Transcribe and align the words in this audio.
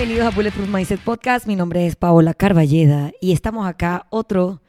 Bienvenidos 0.00 0.32
a 0.32 0.34
Bulletproof 0.34 0.66
Mindset 0.66 1.00
Podcast. 1.00 1.46
Mi 1.46 1.56
nombre 1.56 1.86
es 1.86 1.94
Paola 1.94 2.32
Carballeda 2.32 3.12
y 3.20 3.32
estamos 3.32 3.68
acá 3.68 4.06
otro 4.08 4.62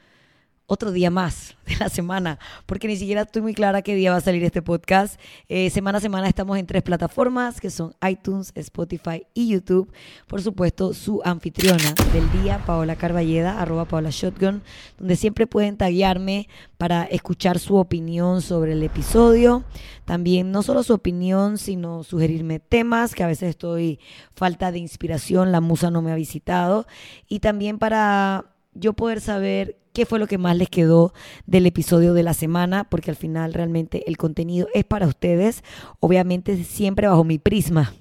otro 0.72 0.94
día 0.94 1.12
más 1.12 1.58
de 1.66 1.76
la 1.76 1.90
semana, 1.90 2.40
porque 2.66 2.88
ni 2.88 2.96
siquiera 2.96 3.24
estoy 3.24 3.42
muy 3.42 3.54
clara 3.54 3.82
qué 3.82 3.94
día 3.94 4.12
va 4.12 4.18
a 4.18 4.22
salir 4.22 4.42
este 4.46 4.62
podcast. 4.62 5.20
Eh, 5.50 5.70
semana 5.70 5.98
a 5.98 6.02
semana 6.02 6.30
estamos 6.30 6.58
en 6.58 6.66
tres 6.66 6.82
plataformas, 6.82 7.60
que 7.60 7.70
son 7.70 7.94
iTunes, 8.10 8.54
Spotify 8.56 9.28
y 9.34 9.50
YouTube. 9.50 9.92
Por 10.28 10.42
supuesto, 10.42 10.94
su 10.94 11.22
anfitriona 11.26 11.94
del 12.14 12.32
día, 12.42 12.64
Paola 12.66 12.96
Carballeda, 12.96 13.60
arroba 13.60 13.84
Paola 13.84 14.12
Shotgun, 14.12 14.64
donde 14.98 15.18
siempre 15.18 15.46
pueden 15.46 15.76
taguearme 15.76 16.48
para 16.78 17.04
escuchar 17.04 17.60
su 17.60 17.76
opinión 17.76 18.42
sobre 18.42 18.72
el 18.72 18.82
episodio. 18.82 19.66
También 20.06 20.54
no 20.54 20.64
solo 20.64 20.84
su 20.84 20.94
opinión, 20.94 21.58
sino 21.58 22.04
sugerirme 22.04 22.62
temas, 22.62 23.14
que 23.14 23.24
a 23.26 23.28
veces 23.28 23.50
estoy 23.50 24.00
falta 24.36 24.72
de 24.72 24.80
inspiración, 24.80 25.52
la 25.52 25.60
musa 25.60 25.92
no 25.92 26.02
me 26.02 26.14
ha 26.14 26.16
visitado. 26.16 26.88
Y 27.28 27.40
también 27.40 27.78
para 27.78 28.46
yo 28.74 28.94
poder 28.94 29.20
saber 29.20 29.81
qué 29.94 30.06
fue 30.06 30.20
lo 30.20 30.28
que 30.28 30.38
más 30.38 30.56
les 30.58 30.70
quedó 30.70 31.14
del 31.46 31.66
episodio 31.66 32.14
de 32.14 32.24
la 32.24 32.34
semana, 32.34 32.86
porque 32.86 33.12
al 33.12 33.18
final 33.18 33.54
realmente 33.54 34.04
el 34.08 34.18
contenido 34.18 34.68
es 34.74 34.86
para 34.86 35.08
ustedes, 35.08 35.64
obviamente 36.00 36.64
siempre 36.64 37.08
bajo 37.08 37.24
mi 37.24 37.40
prisma 37.40 37.94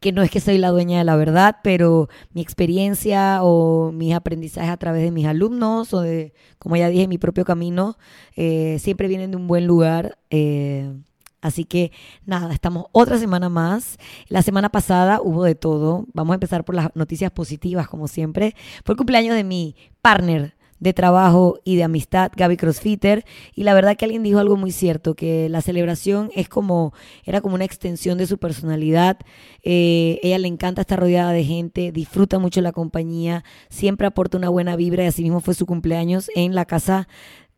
que 0.00 0.12
no 0.12 0.22
es 0.22 0.30
que 0.30 0.40
soy 0.40 0.58
la 0.58 0.68
dueña 0.68 0.98
de 0.98 1.04
la 1.04 1.16
verdad, 1.16 1.56
pero 1.62 2.10
mi 2.34 2.42
experiencia 2.42 3.38
o 3.42 3.90
mis 3.90 4.12
aprendizajes 4.12 4.68
a 4.68 4.76
través 4.76 5.02
de 5.02 5.10
mis 5.10 5.24
alumnos 5.24 5.94
o 5.94 6.02
de, 6.02 6.34
como 6.58 6.76
ya 6.76 6.90
dije, 6.90 7.08
mi 7.08 7.16
propio 7.16 7.46
camino, 7.46 7.96
eh, 8.36 8.76
siempre 8.80 9.08
vienen 9.08 9.30
de 9.30 9.38
un 9.38 9.46
buen 9.46 9.66
lugar. 9.66 10.18
Eh, 10.28 10.92
Así 11.40 11.66
que 11.66 11.92
nada, 12.24 12.54
estamos 12.54 12.86
otra 12.92 13.18
semana 13.18 13.50
más. 13.50 13.98
La 14.28 14.40
semana 14.40 14.70
pasada 14.70 15.20
hubo 15.22 15.44
de 15.44 15.54
todo. 15.54 16.06
Vamos 16.14 16.32
a 16.32 16.36
empezar 16.36 16.64
por 16.64 16.74
las 16.74 16.88
noticias 16.96 17.30
positivas, 17.30 17.86
como 17.86 18.08
siempre. 18.08 18.54
Fue 18.82 18.94
el 18.94 18.96
cumpleaños 18.96 19.36
de 19.36 19.44
mi 19.44 19.76
partner 20.00 20.54
de 20.80 20.92
trabajo 20.92 21.58
y 21.64 21.76
de 21.76 21.84
amistad, 21.84 22.32
Gaby 22.36 22.56
Crossfitter, 22.56 23.24
y 23.54 23.64
la 23.64 23.74
verdad 23.74 23.96
que 23.96 24.04
alguien 24.04 24.22
dijo 24.22 24.38
algo 24.38 24.56
muy 24.56 24.72
cierto, 24.72 25.14
que 25.14 25.48
la 25.48 25.60
celebración 25.60 26.30
es 26.34 26.48
como, 26.48 26.92
era 27.24 27.40
como 27.40 27.54
una 27.54 27.64
extensión 27.64 28.18
de 28.18 28.26
su 28.26 28.38
personalidad, 28.38 29.18
eh, 29.62 30.18
ella 30.22 30.38
le 30.38 30.48
encanta 30.48 30.82
estar 30.82 31.00
rodeada 31.00 31.32
de 31.32 31.44
gente, 31.44 31.92
disfruta 31.92 32.38
mucho 32.38 32.60
la 32.60 32.72
compañía, 32.72 33.44
siempre 33.68 34.06
aporta 34.06 34.36
una 34.36 34.48
buena 34.48 34.76
vibra 34.76 35.04
y 35.04 35.06
así 35.06 35.22
mismo 35.22 35.40
fue 35.40 35.54
su 35.54 35.66
cumpleaños 35.66 36.30
en 36.34 36.54
la 36.54 36.64
casa 36.64 37.08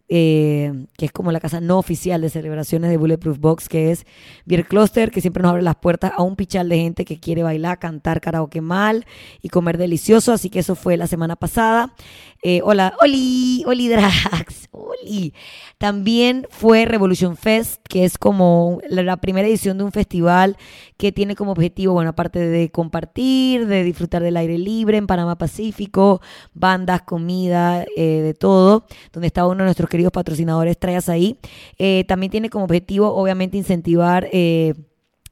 eh, 0.09 0.87
que 0.97 1.07
es 1.07 1.12
como 1.12 1.33
la 1.33 1.41
casa 1.41 1.61
no 1.61 1.79
oficial 1.79 2.21
de 2.21 2.31
celebraciones 2.31 2.91
de 2.91 2.97
Bulletproof 2.97 3.39
Box, 3.39 3.69
que 3.69 3.91
es 3.91 4.07
Beer 4.45 4.67
Cluster, 4.67 5.11
que 5.11 5.21
siempre 5.21 5.43
nos 5.43 5.51
abre 5.51 5.62
las 5.62 5.77
puertas 5.77 6.12
a 6.17 6.23
un 6.23 6.37
pichal 6.37 6.69
de 6.69 6.79
gente 6.79 7.05
que 7.05 7.19
quiere 7.19 7.43
bailar, 7.43 7.79
cantar 7.79 8.21
karaoke 8.21 8.61
mal 8.61 9.05
y 9.43 9.49
comer 9.49 9.79
delicioso. 9.79 10.33
Así 10.33 10.51
que 10.51 10.61
eso 10.61 10.75
fue 10.77 10.97
la 10.97 11.07
semana 11.07 11.37
pasada. 11.37 11.95
Eh, 12.43 12.61
hola, 12.62 12.95
Oli, 13.01 13.65
Oli 13.67 13.89
Drax, 13.89 14.69
Oli. 14.71 15.34
También 15.79 16.47
fue 16.51 16.84
Revolution 16.84 17.37
Fest, 17.37 17.83
que 17.89 18.05
es 18.05 18.19
como 18.19 18.79
la 18.89 19.17
primera 19.17 19.49
edición 19.49 19.79
de 19.79 19.84
un 19.84 19.93
festival 19.93 20.57
que 20.97 21.12
tiene 21.12 21.34
como 21.34 21.53
objetivo, 21.53 21.95
bueno, 21.95 22.11
aparte 22.11 22.39
de 22.39 22.71
compartir, 22.71 23.67
de 23.67 23.83
disfrutar 23.83 24.23
del 24.23 24.37
aire 24.37 24.59
libre 24.59 24.97
en 24.97 25.07
Panamá 25.07 25.37
Pacífico, 25.37 26.21
bandas, 26.55 27.03
comida, 27.03 27.84
eh, 27.97 28.21
de 28.23 28.34
todo, 28.34 28.87
donde 29.12 29.27
está 29.27 29.47
uno 29.47 29.59
de 29.59 29.65
nuestros 29.65 29.91
queridos 29.97 30.13
patrocinadores, 30.13 30.79
Trayas 30.79 31.09
ahí. 31.09 31.39
Eh, 31.79 32.05
también 32.07 32.31
tiene 32.31 32.51
como 32.51 32.67
objetivo, 32.67 33.15
obviamente, 33.15 33.57
incentivar 33.57 34.29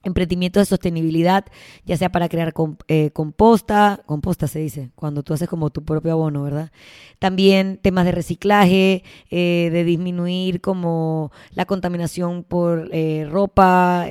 emprendimientos 0.04 0.60
de 0.60 0.66
sostenibilidad, 0.66 1.44
ya 1.84 1.96
sea 1.96 2.10
para 2.10 2.28
crear 2.28 2.52
eh, 2.88 3.10
composta, 3.12 4.02
composta 4.06 4.46
se 4.46 4.60
dice, 4.60 4.90
cuando 4.94 5.22
tú 5.22 5.34
haces 5.34 5.48
como 5.48 5.70
tu 5.70 5.84
propio 5.84 6.12
abono, 6.12 6.42
¿verdad? 6.42 6.70
También 7.18 7.78
temas 7.82 8.04
de 8.04 8.12
reciclaje, 8.12 9.02
eh, 9.30 9.70
de 9.72 9.84
disminuir 9.84 10.60
como 10.60 11.32
la 11.50 11.64
contaminación 11.64 12.44
por 12.44 12.90
eh, 12.92 13.26
ropa 13.30 14.06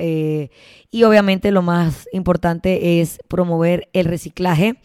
y 0.94 1.02
obviamente 1.02 1.50
lo 1.50 1.60
más 1.60 2.08
importante 2.12 3.00
es 3.00 3.18
promover 3.26 3.88
el 3.94 4.04
reciclaje. 4.04 4.76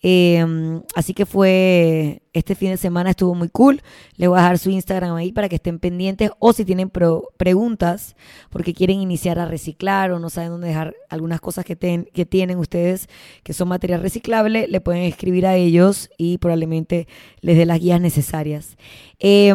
Em, 0.00 0.80
así 0.94 1.12
que 1.12 1.26
fue, 1.26 2.22
este 2.32 2.54
fin 2.54 2.70
de 2.70 2.78
semana 2.78 3.10
estuvo 3.10 3.34
muy 3.34 3.50
cool. 3.50 3.82
Le 4.16 4.28
voy 4.28 4.38
a 4.38 4.42
dejar 4.42 4.58
su 4.58 4.70
Instagram 4.70 5.16
ahí 5.16 5.30
para 5.30 5.50
que 5.50 5.56
estén 5.56 5.78
pendientes 5.78 6.30
o 6.38 6.54
si 6.54 6.64
tienen 6.64 6.90
preguntas 7.36 8.16
porque 8.48 8.72
quieren 8.72 9.02
iniciar 9.02 9.38
a 9.38 9.44
reciclar 9.44 10.10
o 10.10 10.18
no 10.18 10.30
saben 10.30 10.52
dónde 10.52 10.68
dejar 10.68 10.94
algunas 11.10 11.38
cosas 11.38 11.66
que, 11.66 11.76
que 11.76 12.24
tienen 12.24 12.56
ustedes 12.56 13.06
que 13.42 13.52
son 13.52 13.68
material 13.68 14.00
reciclable, 14.00 14.68
le 14.68 14.80
pueden 14.80 15.02
escribir 15.02 15.44
a 15.44 15.56
ellos 15.56 16.08
y 16.16 16.38
probablemente 16.38 17.08
les 17.42 17.58
dé 17.58 17.66
las 17.66 17.78
guías 17.78 18.00
necesarias. 18.00 18.78
Eh, 19.18 19.54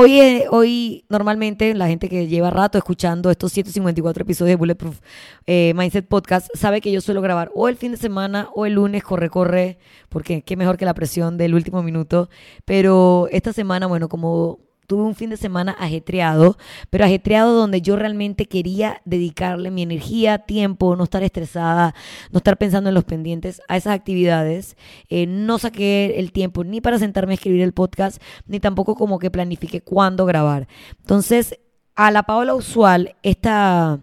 Hoy, 0.00 0.20
eh, 0.20 0.46
hoy 0.52 1.04
normalmente 1.08 1.74
la 1.74 1.88
gente 1.88 2.08
que 2.08 2.28
lleva 2.28 2.50
rato 2.50 2.78
escuchando 2.78 3.32
estos 3.32 3.50
154 3.50 4.22
episodios 4.22 4.52
de 4.52 4.56
Bulletproof 4.56 5.00
eh, 5.44 5.72
Mindset 5.74 6.06
Podcast 6.06 6.46
sabe 6.54 6.80
que 6.80 6.92
yo 6.92 7.00
suelo 7.00 7.20
grabar 7.20 7.50
o 7.52 7.66
el 7.66 7.74
fin 7.74 7.90
de 7.90 7.96
semana 7.96 8.48
o 8.54 8.64
el 8.64 8.74
lunes, 8.74 9.02
corre, 9.02 9.28
corre, 9.28 9.80
porque 10.08 10.42
qué 10.42 10.56
mejor 10.56 10.76
que 10.76 10.84
la 10.84 10.94
presión 10.94 11.36
del 11.36 11.52
último 11.52 11.82
minuto. 11.82 12.30
Pero 12.64 13.26
esta 13.32 13.52
semana, 13.52 13.88
bueno, 13.88 14.08
como 14.08 14.60
tuve 14.88 15.02
un 15.02 15.14
fin 15.14 15.28
de 15.28 15.36
semana 15.36 15.76
ajetreado, 15.78 16.56
pero 16.88 17.04
ajetreado 17.04 17.52
donde 17.52 17.82
yo 17.82 17.94
realmente 17.94 18.46
quería 18.46 19.02
dedicarle 19.04 19.70
mi 19.70 19.82
energía, 19.82 20.38
tiempo, 20.38 20.96
no 20.96 21.04
estar 21.04 21.22
estresada, 21.22 21.94
no 22.32 22.38
estar 22.38 22.56
pensando 22.56 22.88
en 22.88 22.94
los 22.94 23.04
pendientes 23.04 23.60
a 23.68 23.76
esas 23.76 23.92
actividades. 23.92 24.78
Eh, 25.10 25.26
no 25.26 25.58
saqué 25.58 26.14
el 26.16 26.32
tiempo 26.32 26.64
ni 26.64 26.80
para 26.80 26.98
sentarme 26.98 27.34
a 27.34 27.34
escribir 27.34 27.60
el 27.60 27.74
podcast, 27.74 28.20
ni 28.46 28.60
tampoco 28.60 28.94
como 28.94 29.18
que 29.18 29.30
planifique 29.30 29.82
cuándo 29.82 30.24
grabar. 30.24 30.68
Entonces, 31.00 31.60
a 31.94 32.10
la 32.10 32.22
Paola 32.22 32.54
usual, 32.54 33.14
esta, 33.22 34.00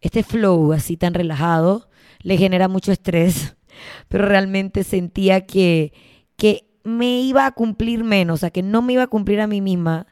este 0.00 0.22
flow 0.22 0.72
así 0.72 0.96
tan 0.96 1.12
relajado 1.12 1.90
le 2.20 2.38
genera 2.38 2.66
mucho 2.68 2.92
estrés, 2.92 3.58
pero 4.08 4.24
realmente 4.24 4.84
sentía 4.84 5.44
que, 5.44 5.92
que 6.36 6.66
me 6.82 7.20
iba 7.20 7.44
a 7.44 7.52
cumplir 7.52 8.04
menos, 8.04 8.36
o 8.36 8.40
sea, 8.40 8.50
que 8.50 8.62
no 8.62 8.80
me 8.80 8.94
iba 8.94 9.02
a 9.02 9.08
cumplir 9.08 9.42
a 9.42 9.46
mí 9.46 9.60
misma 9.60 10.06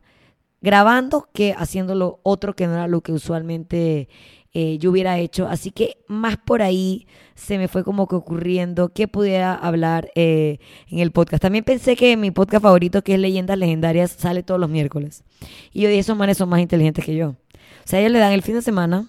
grabando 0.63 1.29
que 1.35 1.55
haciéndolo 1.57 2.21
otro 2.23 2.55
que 2.55 2.67
no 2.67 2.75
era 2.75 2.89
lo 2.89 3.03
que 3.03 3.13
usualmente 3.13 4.09
eh, 4.55 4.79
yo 4.79 4.91
hubiera 4.91 5.19
hecho. 5.19 5.49
Así 5.49 5.71
que 5.71 5.99
más 6.07 6.37
por 6.37 6.63
ahí 6.63 7.07
se 7.35 7.59
me 7.59 7.69
fue 7.69 7.85
como 7.85 8.07
que 8.07 8.15
ocurriendo 8.15 8.91
que 8.91 9.09
pudiera 9.09 9.55
hablar 9.55 10.11
eh, 10.15 10.59
en 10.89 11.01
el 11.01 11.11
podcast. 11.11 11.43
También 11.43 11.65
pensé 11.65 11.97
que 11.97 12.17
mi 12.17 12.31
podcast 12.31 12.63
favorito, 12.63 13.03
que 13.03 13.15
es 13.15 13.21
Leyendas 13.21 13.59
Legendarias, 13.59 14.13
sale 14.13 14.43
todos 14.43 14.61
los 14.61 14.71
miércoles. 14.71 15.25
Y 15.73 15.83
yo 15.83 15.89
dije, 15.89 16.01
esos 16.01 16.17
manes 16.17 16.39
son 16.39 16.49
más 16.49 16.61
inteligentes 16.61 17.05
que 17.05 17.17
yo. 17.17 17.31
O 17.31 17.37
sea, 17.85 18.01
ellos 18.01 18.13
le 18.13 18.19
dan 18.21 18.33
el 18.33 18.43
fin 18.43 18.55
de 18.55 18.63
semana, 18.63 19.09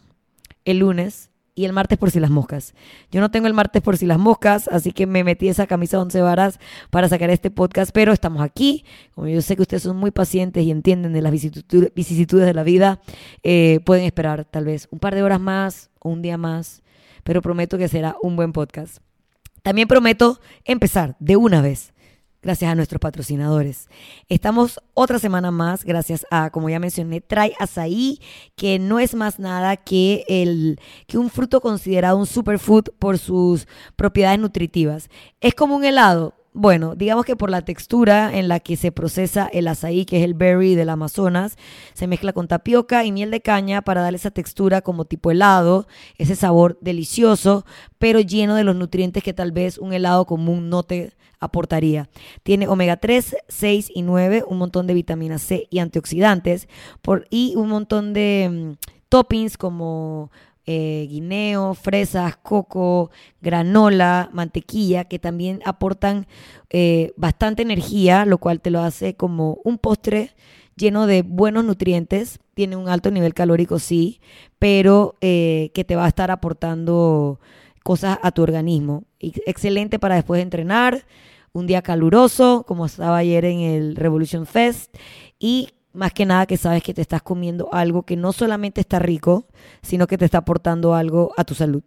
el 0.65 0.79
lunes, 0.79 1.29
y 1.55 1.65
el 1.65 1.73
martes 1.73 1.97
por 1.97 2.11
si 2.11 2.19
las 2.19 2.29
moscas. 2.29 2.73
Yo 3.11 3.21
no 3.21 3.31
tengo 3.31 3.47
el 3.47 3.53
martes 3.53 3.81
por 3.81 3.97
si 3.97 4.05
las 4.05 4.17
moscas, 4.17 4.67
así 4.69 4.91
que 4.91 5.05
me 5.05 5.23
metí 5.23 5.49
esa 5.49 5.67
camisa 5.67 5.99
once 5.99 6.21
varas 6.21 6.59
para 6.89 7.07
sacar 7.09 7.29
este 7.29 7.51
podcast, 7.51 7.91
pero 7.93 8.11
estamos 8.11 8.41
aquí. 8.41 8.85
Como 9.13 9.27
yo 9.27 9.41
sé 9.41 9.55
que 9.55 9.61
ustedes 9.61 9.83
son 9.83 9.97
muy 9.97 10.11
pacientes 10.11 10.63
y 10.63 10.71
entienden 10.71 11.13
de 11.13 11.21
las 11.21 11.31
vicisitudes 11.31 12.45
de 12.45 12.53
la 12.53 12.63
vida, 12.63 13.01
eh, 13.43 13.79
pueden 13.85 14.05
esperar 14.05 14.45
tal 14.45 14.65
vez 14.65 14.87
un 14.91 14.99
par 14.99 15.15
de 15.15 15.23
horas 15.23 15.39
más 15.39 15.89
o 15.99 16.09
un 16.09 16.21
día 16.21 16.37
más, 16.37 16.81
pero 17.23 17.41
prometo 17.41 17.77
que 17.77 17.87
será 17.87 18.15
un 18.21 18.35
buen 18.35 18.51
podcast. 18.51 18.97
También 19.61 19.87
prometo 19.87 20.41
empezar 20.65 21.15
de 21.19 21.37
una 21.37 21.61
vez 21.61 21.92
gracias 22.43 22.69
a 22.71 22.75
nuestros 22.75 22.99
patrocinadores. 22.99 23.87
Estamos 24.29 24.79
otra 24.93 25.17
semana 25.17 25.49
más, 25.49 25.83
gracias 25.83 26.27
a, 26.29 26.49
como 26.51 26.69
ya 26.69 26.79
mencioné, 26.79 27.21
Trae 27.21 27.55
Azaí, 27.57 28.19
que 28.55 28.77
no 28.77 28.99
es 28.99 29.15
más 29.15 29.39
nada 29.39 29.77
que, 29.77 30.25
el, 30.27 30.79
que 31.07 31.17
un 31.17 31.29
fruto 31.29 31.61
considerado 31.61 32.17
un 32.17 32.27
superfood 32.27 32.89
por 32.99 33.17
sus 33.17 33.67
propiedades 33.95 34.39
nutritivas. 34.39 35.09
Es 35.41 35.55
como 35.55 35.75
un 35.75 35.85
helado, 35.85 36.35
bueno, 36.53 36.95
digamos 36.95 37.25
que 37.25 37.35
por 37.35 37.49
la 37.49 37.63
textura 37.63 38.37
en 38.37 38.47
la 38.47 38.59
que 38.59 38.75
se 38.77 38.91
procesa 38.91 39.49
el 39.51 39.67
azaí, 39.67 40.05
que 40.05 40.17
es 40.17 40.23
el 40.23 40.35
berry 40.35 40.75
del 40.75 40.89
Amazonas, 40.89 41.57
se 41.93 42.07
mezcla 42.07 42.31
con 42.33 42.47
tapioca 42.47 43.03
y 43.05 43.11
miel 43.11 43.31
de 43.31 43.41
caña 43.41 43.81
para 43.81 44.01
darle 44.01 44.17
esa 44.17 44.31
textura 44.31 44.81
como 44.81 45.05
tipo 45.05 45.31
helado, 45.31 45.87
ese 46.17 46.35
sabor 46.35 46.77
delicioso, 46.81 47.65
pero 47.97 48.19
lleno 48.19 48.55
de 48.55 48.63
los 48.63 48.75
nutrientes 48.75 49.23
que 49.23 49.33
tal 49.33 49.51
vez 49.51 49.77
un 49.77 49.93
helado 49.93 50.25
común 50.25 50.69
no 50.69 50.83
te 50.83 51.13
aportaría. 51.39 52.09
Tiene 52.43 52.67
omega 52.67 52.97
3, 52.97 53.35
6 53.47 53.91
y 53.93 54.01
9, 54.03 54.45
un 54.47 54.57
montón 54.59 54.87
de 54.87 54.93
vitamina 54.93 55.39
C 55.39 55.67
y 55.69 55.79
antioxidantes 55.79 56.67
por, 57.01 57.25
y 57.29 57.55
un 57.55 57.69
montón 57.69 58.13
de 58.13 58.49
mm, 58.51 58.87
toppings 59.09 59.57
como 59.57 60.31
eh, 60.65 61.07
guineo, 61.09 61.73
fresas, 61.73 62.37
coco, 62.37 63.11
granola, 63.41 64.29
mantequilla, 64.31 65.05
que 65.05 65.19
también 65.19 65.61
aportan 65.65 66.27
eh, 66.69 67.11
bastante 67.17 67.61
energía, 67.61 68.25
lo 68.25 68.37
cual 68.37 68.61
te 68.61 68.69
lo 68.71 68.81
hace 68.81 69.15
como 69.15 69.59
un 69.63 69.77
postre 69.77 70.31
lleno 70.75 71.05
de 71.05 71.21
buenos 71.21 71.65
nutrientes. 71.65 72.39
Tiene 72.53 72.75
un 72.75 72.87
alto 72.87 73.11
nivel 73.11 73.33
calórico, 73.33 73.79
sí, 73.79 74.21
pero 74.59 75.15
eh, 75.21 75.71
que 75.73 75.83
te 75.83 75.95
va 75.95 76.05
a 76.05 76.09
estar 76.09 76.31
aportando 76.31 77.39
cosas 77.83 78.17
a 78.21 78.31
tu 78.31 78.43
organismo. 78.43 79.03
Excelente 79.19 79.99
para 79.99 80.15
después 80.15 80.37
de 80.37 80.43
entrenar, 80.43 81.05
un 81.51 81.67
día 81.67 81.81
caluroso, 81.81 82.63
como 82.67 82.85
estaba 82.85 83.17
ayer 83.17 83.45
en 83.45 83.59
el 83.59 83.95
Revolution 83.95 84.45
Fest, 84.45 84.95
y 85.39 85.69
más 85.93 86.11
que 86.11 86.25
nada 86.25 86.45
que 86.45 86.57
sabes 86.57 86.83
que 86.83 86.93
te 86.93 87.01
estás 87.01 87.21
comiendo 87.21 87.69
algo 87.71 88.03
que 88.03 88.15
no 88.17 88.33
solamente 88.33 88.81
está 88.81 88.99
rico, 88.99 89.47
sino 89.81 90.07
que 90.07 90.17
te 90.17 90.25
está 90.25 90.39
aportando 90.39 90.95
algo 90.95 91.31
a 91.37 91.43
tu 91.43 91.53
salud. 91.53 91.83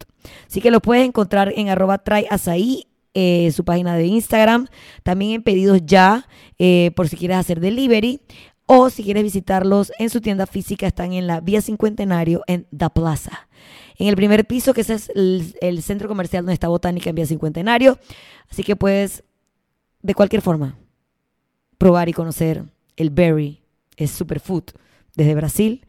Así 0.49 0.61
que 0.61 0.70
lo 0.70 0.81
puedes 0.81 1.06
encontrar 1.06 1.53
en 1.55 1.69
arroba 1.69 1.99
traiazaí, 1.99 2.87
eh, 3.14 3.50
su 3.53 3.64
página 3.64 3.97
de 3.97 4.06
Instagram, 4.06 4.69
también 5.03 5.32
en 5.32 5.43
pedidos 5.43 5.81
ya, 5.85 6.29
eh, 6.58 6.93
por 6.94 7.08
si 7.08 7.17
quieres 7.17 7.38
hacer 7.38 7.61
delivery, 7.61 8.20
o 8.67 8.91
si 8.91 9.05
quieres 9.05 9.23
visitarlos 9.23 9.93
en 9.99 10.11
su 10.11 10.20
tienda 10.20 10.47
física, 10.47 10.87
están 10.87 11.12
en 11.12 11.26
la 11.26 11.41
Vía 11.41 11.62
Cincuentenario 11.62 12.43
en 12.47 12.67
Da 12.70 12.91
Plaza. 12.91 13.49
En 13.97 14.08
el 14.08 14.17
primer 14.17 14.47
piso, 14.47 14.75
que 14.75 14.82
ese 14.82 14.94
es 14.94 15.08
el, 15.14 15.55
el 15.61 15.82
centro 15.82 16.08
comercial 16.08 16.43
donde 16.43 16.55
está 16.55 16.69
Botánica 16.69 17.11
en 17.11 17.17
Vía 17.17 17.26
Cincuentenario. 17.26 17.99
Así 18.50 18.62
que 18.62 18.76
puedes, 18.76 19.25
de 20.03 20.14
cualquier 20.14 20.43
forma, 20.43 20.76
probar 21.79 22.08
y 22.08 22.12
conocer 22.12 22.64
el 22.97 23.11
berry 23.11 23.62
es 23.96 24.10
superfood, 24.10 24.64
desde 25.14 25.34
Brasil 25.34 25.87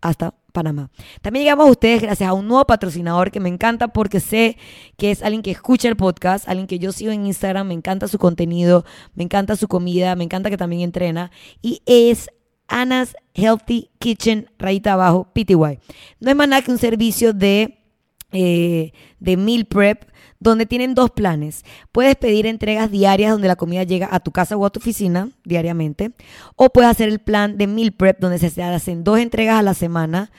hasta 0.00 0.34
Panamá. 0.52 0.90
También 1.22 1.44
llegamos 1.44 1.66
a 1.66 1.70
ustedes 1.70 2.02
gracias 2.02 2.28
a 2.28 2.34
un 2.34 2.46
nuevo 2.46 2.64
patrocinador 2.66 3.30
que 3.30 3.40
me 3.40 3.48
encanta 3.48 3.88
porque 3.88 4.20
sé 4.20 4.56
que 4.96 5.10
es 5.10 5.22
alguien 5.22 5.42
que 5.42 5.50
escucha 5.50 5.88
el 5.88 5.96
podcast, 5.96 6.48
alguien 6.48 6.66
que 6.66 6.78
yo 6.78 6.92
sigo 6.92 7.10
en 7.10 7.26
Instagram, 7.26 7.66
me 7.66 7.74
encanta 7.74 8.06
su 8.06 8.18
contenido, 8.18 8.84
me 9.14 9.24
encanta 9.24 9.56
su 9.56 9.66
comida, 9.66 10.14
me 10.14 10.24
encanta 10.24 10.50
que 10.50 10.56
también 10.56 10.82
entrena 10.82 11.32
y 11.62 11.80
es 11.86 12.28
Anna's 12.68 13.16
Healthy 13.34 13.90
Kitchen, 13.98 14.50
rayita 14.58 14.92
abajo, 14.92 15.28
PTY. 15.32 15.80
No 16.20 16.30
es 16.30 16.36
más 16.36 16.48
nada 16.48 16.62
que 16.62 16.70
un 16.70 16.78
servicio 16.78 17.32
de, 17.32 17.83
eh, 18.34 18.92
de 19.20 19.36
meal 19.36 19.64
prep 19.64 20.10
donde 20.40 20.66
tienen 20.66 20.94
dos 20.94 21.10
planes. 21.10 21.64
Puedes 21.92 22.16
pedir 22.16 22.46
entregas 22.46 22.90
diarias 22.90 23.30
donde 23.30 23.48
la 23.48 23.56
comida 23.56 23.84
llega 23.84 24.08
a 24.10 24.20
tu 24.20 24.32
casa 24.32 24.56
o 24.56 24.66
a 24.66 24.70
tu 24.70 24.80
oficina 24.80 25.30
diariamente, 25.44 26.12
o 26.56 26.68
puedes 26.68 26.90
hacer 26.90 27.08
el 27.08 27.20
plan 27.20 27.56
de 27.56 27.66
meal 27.66 27.92
prep 27.92 28.18
donde 28.20 28.38
se 28.38 28.62
hacen 28.62 29.04
dos 29.04 29.18
entregas 29.18 29.58
a 29.58 29.62
la 29.62 29.72
semana. 29.72 30.30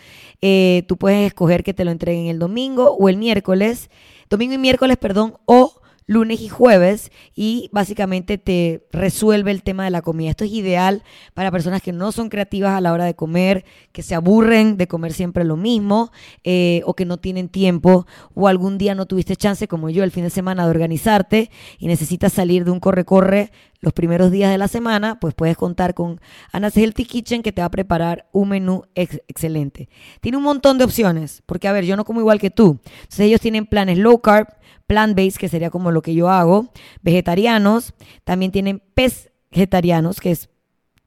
Eh, 0.41 0.83
tú 0.87 0.97
puedes 0.97 1.25
escoger 1.25 1.63
que 1.63 1.73
te 1.73 1.85
lo 1.85 1.91
entreguen 1.91 2.27
el 2.27 2.37
domingo 2.37 2.91
o 2.91 3.09
el 3.09 3.17
miércoles, 3.17 3.89
domingo 4.29 4.53
y 4.53 4.59
miércoles, 4.59 4.97
perdón, 4.97 5.37
o 5.45 5.81
lunes 6.07 6.41
y 6.41 6.49
jueves 6.49 7.11
y 7.33 7.69
básicamente 7.71 8.37
te 8.37 8.85
resuelve 8.91 9.51
el 9.51 9.63
tema 9.63 9.85
de 9.85 9.89
la 9.89 10.01
comida. 10.01 10.29
Esto 10.29 10.43
es 10.43 10.51
ideal 10.51 11.03
para 11.33 11.51
personas 11.51 11.81
que 11.81 11.93
no 11.93 12.11
son 12.11 12.29
creativas 12.29 12.73
a 12.73 12.81
la 12.81 12.93
hora 12.93 13.05
de 13.05 13.15
comer, 13.15 13.65
que 13.91 14.03
se 14.03 14.15
aburren 14.15 14.77
de 14.77 14.87
comer 14.87 15.13
siempre 15.13 15.43
lo 15.43 15.57
mismo 15.57 16.11
eh, 16.43 16.81
o 16.85 16.93
que 16.93 17.05
no 17.05 17.17
tienen 17.17 17.49
tiempo 17.49 18.05
o 18.33 18.47
algún 18.47 18.77
día 18.77 18.95
no 18.95 19.05
tuviste 19.05 19.35
chance 19.35 19.67
como 19.67 19.89
yo 19.89 20.03
el 20.03 20.11
fin 20.11 20.23
de 20.23 20.29
semana 20.29 20.63
de 20.63 20.69
organizarte 20.69 21.49
y 21.79 21.87
necesitas 21.87 22.33
salir 22.33 22.65
de 22.65 22.71
un 22.71 22.79
corre-corre 22.79 23.51
los 23.85 23.93
primeros 23.93 24.31
días 24.31 24.49
de 24.51 24.57
la 24.57 24.67
semana, 24.67 25.19
pues 25.19 25.35
puedes 25.35 25.55
contar 25.57 25.93
con 25.93 26.19
Anna's 26.51 26.75
Healthy 26.75 27.05
Kitchen 27.05 27.43
que 27.43 27.51
te 27.51 27.61
va 27.61 27.67
a 27.67 27.71
preparar 27.71 28.27
un 28.31 28.49
menú 28.49 28.83
excelente. 28.95 29.89
Tiene 30.21 30.37
un 30.37 30.43
montón 30.43 30.79
de 30.79 30.85
opciones, 30.85 31.43
porque 31.45 31.67
a 31.67 31.71
ver, 31.71 31.85
yo 31.85 31.95
no 31.95 32.03
como 32.03 32.19
igual 32.19 32.39
que 32.39 32.49
tú. 32.49 32.79
Entonces 32.83 33.19
ellos 33.19 33.41
tienen 33.41 33.67
planes 33.67 33.99
low 33.99 34.21
carb, 34.21 34.47
plant-based, 34.87 35.37
que 35.37 35.49
sería 35.49 35.69
como 35.69 35.91
lo 35.91 36.01
que 36.01 36.13
yo 36.13 36.29
hago, 36.29 36.69
vegetarianos, 37.01 37.93
también 38.23 38.51
tienen 38.51 38.81
vegetarianos, 38.95 40.19
que 40.19 40.31
es 40.31 40.49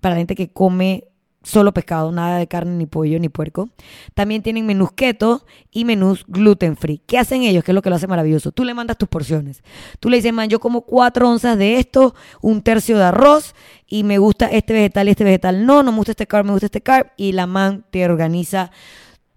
para 0.01 0.17
gente 0.17 0.35
que 0.35 0.53
come 0.53 1.09
solo 1.43 1.73
pescado, 1.73 2.13
nada 2.13 2.39
de 2.39 2.47
carne, 2.47 2.77
ni 2.77 2.87
pollo, 2.87 3.19
ni 3.19 3.29
puerco. 3.29 3.71
También 4.15 4.43
tienen 4.43 4.67
menús 4.67 4.93
keto 4.93 5.47
y 5.71 5.85
menús 5.85 6.25
gluten 6.27 6.77
free. 6.77 7.01
¿Qué 7.07 7.19
hacen 7.19 7.43
ellos? 7.43 7.65
¿Qué 7.65 7.71
es 7.71 7.75
lo 7.75 7.83
que 7.83 7.91
lo 7.91 7.97
hace 7.97 8.07
maravilloso? 8.07 8.53
Tú 8.53 8.65
le 8.65 8.75
mandas 8.75 8.99
tus 8.99 9.09
porciones. 9.09 9.63
Tú 10.01 10.11
le 10.11 10.17
dices, 10.17 10.33
man, 10.33 10.49
yo 10.49 10.61
como 10.61 10.83
cuatro 10.83 11.29
onzas 11.29 11.57
de 11.57 11.79
esto, 11.79 12.15
un 12.43 12.63
tercio 12.63 12.99
de 12.99 13.05
arroz 13.05 13.55
y 13.87 14.05
me 14.05 14.19
gusta 14.19 14.47
este 14.47 14.73
vegetal 14.73 15.09
y 15.09 15.13
este 15.13 15.25
vegetal 15.25 15.65
no, 15.65 15.83
no 15.83 15.93
me 15.93 15.99
gusta 15.99 16.13
este 16.13 16.27
carb, 16.27 16.45
me 16.45 16.53
gusta 16.53 16.67
este 16.67 16.83
carb 16.83 17.09
y 17.17 17.33
la 17.33 17.47
man 17.47 17.85
te 17.91 18.05
organiza 18.05 18.71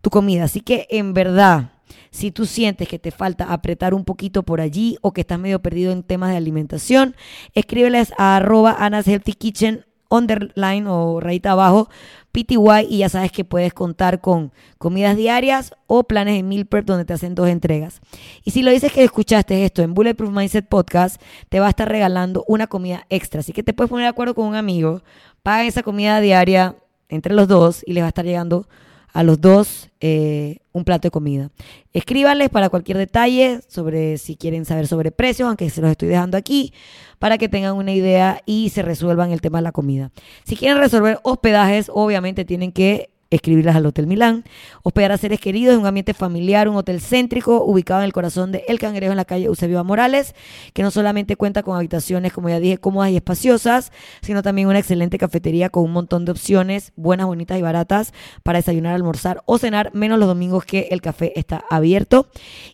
tu 0.01 0.09
comida. 0.09 0.45
Así 0.45 0.61
que 0.61 0.87
en 0.89 1.13
verdad 1.13 1.71
si 2.09 2.31
tú 2.31 2.45
sientes 2.45 2.87
que 2.87 2.99
te 2.99 3.11
falta 3.11 3.51
apretar 3.51 3.93
un 3.93 4.05
poquito 4.05 4.43
por 4.43 4.61
allí 4.61 4.97
o 5.01 5.13
que 5.13 5.21
estás 5.21 5.39
medio 5.39 5.61
perdido 5.61 5.91
en 5.91 6.03
temas 6.03 6.31
de 6.31 6.37
alimentación, 6.37 7.15
escríbeles 7.53 8.13
a 8.17 8.37
arroba 8.37 8.77
Healthy 8.79 9.33
Kitchen 9.33 9.85
underline 10.11 10.87
o 10.87 11.19
rayita 11.19 11.51
abajo 11.51 11.89
PTY 12.31 12.85
y 12.89 12.99
ya 12.99 13.09
sabes 13.09 13.31
que 13.31 13.43
puedes 13.43 13.73
contar 13.73 14.21
con 14.21 14.51
comidas 14.77 15.17
diarias 15.17 15.73
o 15.87 16.03
planes 16.03 16.35
de 16.35 16.43
meal 16.43 16.65
prep 16.65 16.85
donde 16.85 17.05
te 17.05 17.13
hacen 17.13 17.35
dos 17.35 17.49
entregas. 17.49 18.01
Y 18.43 18.51
si 18.51 18.61
lo 18.61 18.71
dices 18.71 18.91
que 18.91 19.03
escuchaste 19.03 19.65
esto 19.65 19.81
en 19.81 19.93
Bulletproof 19.93 20.31
Mindset 20.31 20.67
Podcast, 20.67 21.21
te 21.49 21.59
va 21.59 21.67
a 21.67 21.69
estar 21.69 21.89
regalando 21.89 22.45
una 22.47 22.67
comida 22.67 23.05
extra. 23.09 23.39
Así 23.39 23.53
que 23.53 23.63
te 23.63 23.73
puedes 23.73 23.89
poner 23.89 24.05
de 24.05 24.09
acuerdo 24.09 24.35
con 24.35 24.45
un 24.45 24.55
amigo, 24.55 25.01
paga 25.43 25.65
esa 25.65 25.83
comida 25.83 26.19
diaria 26.21 26.75
entre 27.09 27.33
los 27.33 27.47
dos 27.47 27.83
y 27.85 27.93
les 27.93 28.03
va 28.03 28.07
a 28.07 28.09
estar 28.09 28.25
llegando 28.25 28.67
a 29.13 29.23
los 29.23 29.39
dos 29.39 29.89
eh, 29.99 30.57
un 30.71 30.83
plato 30.83 31.07
de 31.07 31.11
comida. 31.11 31.51
Escríbanles 31.93 32.49
para 32.49 32.69
cualquier 32.69 32.97
detalle 32.97 33.61
sobre 33.67 34.17
si 34.17 34.35
quieren 34.35 34.65
saber 34.65 34.87
sobre 34.87 35.11
precios, 35.11 35.47
aunque 35.47 35.69
se 35.69 35.81
los 35.81 35.91
estoy 35.91 36.07
dejando 36.07 36.37
aquí, 36.37 36.73
para 37.19 37.37
que 37.37 37.49
tengan 37.49 37.75
una 37.75 37.93
idea 37.93 38.41
y 38.45 38.69
se 38.69 38.81
resuelvan 38.81 39.31
el 39.31 39.41
tema 39.41 39.59
de 39.59 39.63
la 39.63 39.71
comida. 39.71 40.11
Si 40.43 40.55
quieren 40.55 40.79
resolver 40.79 41.19
hospedajes, 41.23 41.91
obviamente 41.93 42.45
tienen 42.45 42.71
que 42.71 43.10
escribirlas 43.31 43.75
al 43.75 43.85
Hotel 43.85 44.05
Milán, 44.05 44.43
hospedar 44.83 45.11
a 45.13 45.17
seres 45.17 45.39
queridos 45.39 45.73
en 45.73 45.81
un 45.81 45.87
ambiente 45.87 46.13
familiar, 46.13 46.69
un 46.69 46.75
hotel 46.75 47.01
céntrico 47.01 47.63
ubicado 47.63 48.01
en 48.01 48.05
el 48.05 48.13
corazón 48.13 48.51
de 48.51 48.63
El 48.67 48.77
Cangrejo 48.77 49.11
en 49.11 49.17
la 49.17 49.25
calle 49.25 49.45
Eusebio 49.45 49.83
Morales, 49.83 50.35
que 50.73 50.83
no 50.83 50.91
solamente 50.91 51.35
cuenta 51.35 51.63
con 51.63 51.75
habitaciones, 51.75 52.33
como 52.33 52.49
ya 52.49 52.59
dije, 52.59 52.77
cómodas 52.77 53.09
y 53.11 53.15
espaciosas, 53.15 53.91
sino 54.21 54.43
también 54.43 54.67
una 54.67 54.79
excelente 54.79 55.17
cafetería 55.17 55.69
con 55.69 55.83
un 55.83 55.91
montón 55.91 56.25
de 56.25 56.31
opciones 56.31 56.91
buenas, 56.95 57.25
bonitas 57.25 57.57
y 57.57 57.61
baratas 57.61 58.13
para 58.43 58.59
desayunar, 58.59 58.93
almorzar 58.93 59.41
o 59.45 59.57
cenar, 59.57 59.91
menos 59.93 60.19
los 60.19 60.27
domingos 60.27 60.65
que 60.65 60.89
el 60.91 61.01
café 61.01 61.37
está 61.39 61.63
abierto. 61.69 62.27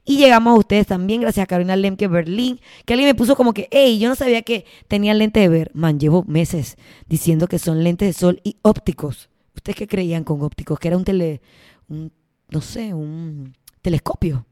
Y 0.05 0.17
llegamos 0.17 0.55
a 0.55 0.59
ustedes 0.59 0.87
también 0.87 1.21
gracias 1.21 1.43
a 1.43 1.47
Carolina 1.47 1.75
Lemke 1.75 2.07
Berlín, 2.07 2.59
que 2.85 2.93
alguien 2.93 3.09
me 3.09 3.15
puso 3.15 3.35
como 3.35 3.53
que, 3.53 3.67
hey, 3.71 3.99
yo 3.99 4.09
no 4.09 4.15
sabía 4.15 4.41
que 4.41 4.65
tenían 4.87 5.19
lente 5.19 5.39
de 5.39 5.49
ver. 5.49 5.71
Man, 5.73 5.99
llevo 5.99 6.23
meses 6.27 6.77
diciendo 7.07 7.47
que 7.47 7.59
son 7.59 7.83
lentes 7.83 8.07
de 8.07 8.13
sol 8.13 8.41
y 8.43 8.57
ópticos. 8.63 9.29
¿Ustedes 9.57 9.75
qué 9.75 9.87
creían 9.87 10.23
con 10.23 10.41
ópticos? 10.41 10.79
Que 10.79 10.87
era 10.87 10.97
un 10.97 11.03
tele, 11.03 11.41
no 11.87 12.61
sé, 12.61 12.93
un 12.93 13.53
telescopio. 13.81 14.45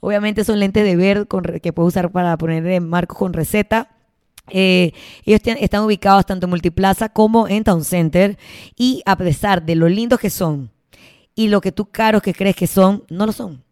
Obviamente 0.00 0.44
son 0.44 0.58
lentes 0.58 0.84
de 0.84 0.96
ver 0.96 1.28
con, 1.28 1.42
que 1.42 1.72
puedes 1.72 1.88
usar 1.88 2.10
para 2.10 2.36
poner 2.36 2.66
en 2.66 2.88
marcos 2.88 3.18
con 3.18 3.32
receta. 3.32 3.90
Eh, 4.50 4.92
ellos 5.24 5.40
están 5.44 5.84
ubicados 5.84 6.24
tanto 6.24 6.46
en 6.46 6.50
Multiplaza 6.50 7.10
como 7.10 7.46
en 7.46 7.62
Town 7.62 7.84
Center. 7.84 8.38
Y 8.76 9.02
a 9.04 9.16
pesar 9.16 9.62
de 9.64 9.74
lo 9.74 9.88
lindos 9.88 10.18
que 10.18 10.30
son 10.30 10.70
y 11.34 11.48
lo 11.48 11.60
que 11.60 11.70
tú 11.70 11.86
caros 11.90 12.22
que 12.22 12.34
crees 12.34 12.56
que 12.56 12.66
son, 12.66 13.04
no 13.10 13.26
lo 13.26 13.32
son. 13.32 13.62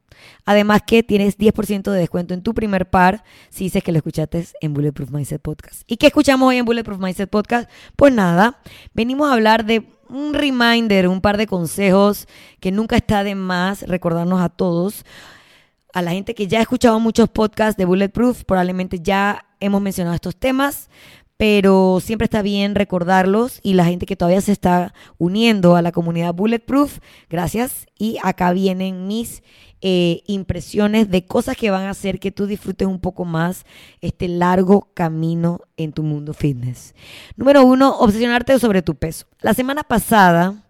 Además 0.44 0.82
que 0.86 1.02
tienes 1.02 1.38
10% 1.38 1.90
de 1.90 1.98
descuento 1.98 2.34
en 2.34 2.42
tu 2.42 2.54
primer 2.54 2.88
par 2.88 3.24
si 3.48 3.64
dices 3.64 3.82
que 3.82 3.92
lo 3.92 3.98
escuchaste 3.98 4.46
en 4.60 4.74
Bulletproof 4.74 5.10
Mindset 5.10 5.40
Podcast. 5.40 5.82
¿Y 5.86 5.96
qué 5.96 6.08
escuchamos 6.08 6.48
hoy 6.48 6.56
en 6.56 6.64
Bulletproof 6.64 6.98
Mindset 6.98 7.30
Podcast? 7.30 7.70
Pues 7.96 8.12
nada, 8.12 8.60
venimos 8.94 9.28
a 9.28 9.34
hablar 9.34 9.64
de 9.64 9.95
un 10.08 10.34
reminder, 10.34 11.08
un 11.08 11.20
par 11.20 11.36
de 11.36 11.46
consejos 11.46 12.26
que 12.60 12.72
nunca 12.72 12.96
está 12.96 13.24
de 13.24 13.34
más 13.34 13.82
recordarnos 13.82 14.40
a 14.40 14.48
todos. 14.48 15.04
A 15.92 16.02
la 16.02 16.12
gente 16.12 16.34
que 16.34 16.46
ya 16.46 16.58
ha 16.58 16.62
escuchado 16.62 17.00
muchos 17.00 17.28
podcasts 17.28 17.76
de 17.76 17.84
Bulletproof, 17.84 18.44
probablemente 18.44 19.00
ya 19.00 19.46
hemos 19.60 19.80
mencionado 19.80 20.14
estos 20.14 20.36
temas, 20.36 20.90
pero 21.36 21.98
siempre 22.00 22.24
está 22.24 22.42
bien 22.42 22.74
recordarlos 22.74 23.60
y 23.62 23.74
la 23.74 23.84
gente 23.84 24.06
que 24.06 24.16
todavía 24.16 24.40
se 24.40 24.52
está 24.52 24.94
uniendo 25.18 25.76
a 25.76 25.82
la 25.82 25.92
comunidad 25.92 26.34
Bulletproof, 26.34 26.98
gracias. 27.28 27.86
Y 27.98 28.18
acá 28.22 28.52
vienen 28.52 29.06
mis 29.06 29.42
eh, 29.82 30.22
impresiones 30.26 31.10
de 31.10 31.26
cosas 31.26 31.56
que 31.56 31.70
van 31.70 31.84
a 31.84 31.90
hacer 31.90 32.18
que 32.18 32.32
tú 32.32 32.46
disfrutes 32.46 32.88
un 32.88 32.98
poco 32.98 33.26
más 33.26 33.66
este 34.00 34.28
largo 34.28 34.90
camino 34.94 35.60
en 35.76 35.92
tu 35.92 36.02
mundo 36.02 36.32
fitness. 36.32 36.94
Número 37.36 37.62
uno, 37.64 37.98
obsesionarte 37.98 38.58
sobre 38.58 38.80
tu 38.80 38.94
peso. 38.94 39.26
La 39.40 39.52
semana 39.52 39.82
pasada 39.82 40.65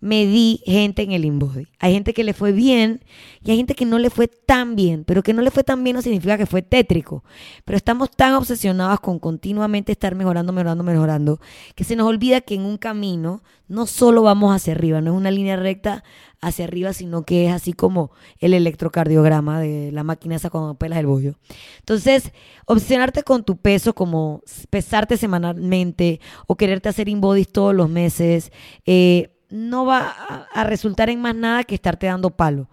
me 0.00 0.24
di 0.24 0.62
gente 0.64 1.02
en 1.02 1.12
el 1.12 1.26
InBody. 1.26 1.68
Hay 1.78 1.92
gente 1.92 2.14
que 2.14 2.24
le 2.24 2.32
fue 2.32 2.52
bien 2.52 3.04
y 3.44 3.50
hay 3.50 3.58
gente 3.58 3.74
que 3.74 3.84
no 3.84 3.98
le 3.98 4.08
fue 4.08 4.28
tan 4.28 4.74
bien, 4.74 5.04
pero 5.04 5.22
que 5.22 5.34
no 5.34 5.42
le 5.42 5.50
fue 5.50 5.62
tan 5.62 5.84
bien 5.84 5.96
no 5.96 6.02
significa 6.02 6.38
que 6.38 6.46
fue 6.46 6.62
tétrico. 6.62 7.22
Pero 7.66 7.76
estamos 7.76 8.10
tan 8.10 8.34
obsesionados 8.34 9.00
con 9.00 9.18
continuamente 9.18 9.92
estar 9.92 10.14
mejorando, 10.14 10.52
mejorando, 10.52 10.84
mejorando, 10.84 11.40
que 11.74 11.84
se 11.84 11.96
nos 11.96 12.06
olvida 12.06 12.40
que 12.40 12.54
en 12.54 12.62
un 12.62 12.78
camino 12.78 13.42
no 13.68 13.86
solo 13.86 14.22
vamos 14.22 14.54
hacia 14.54 14.72
arriba, 14.72 15.00
no 15.00 15.12
es 15.12 15.16
una 15.16 15.30
línea 15.30 15.56
recta 15.56 16.02
hacia 16.40 16.64
arriba, 16.64 16.92
sino 16.94 17.24
que 17.24 17.46
es 17.46 17.52
así 17.52 17.74
como 17.74 18.10
el 18.38 18.54
electrocardiograma 18.54 19.60
de 19.60 19.92
la 19.92 20.02
máquina 20.02 20.36
esa 20.36 20.48
cuando 20.48 20.74
pelas 20.74 20.98
el 20.98 21.06
bollo. 21.06 21.34
Entonces, 21.80 22.32
obsesionarte 22.64 23.22
con 23.22 23.44
tu 23.44 23.58
peso, 23.58 23.94
como 23.94 24.42
pesarte 24.70 25.18
semanalmente 25.18 26.20
o 26.46 26.56
quererte 26.56 26.88
hacer 26.88 27.08
InBodies 27.08 27.52
todos 27.52 27.74
los 27.74 27.90
meses, 27.90 28.50
eh, 28.86 29.36
no 29.50 29.84
va 29.84 30.46
a, 30.52 30.64
resultar 30.64 31.10
en 31.10 31.20
más 31.20 31.34
nada 31.34 31.64
que 31.64 31.74
estarte 31.74 32.06
dando 32.06 32.30
palo. 32.30 32.68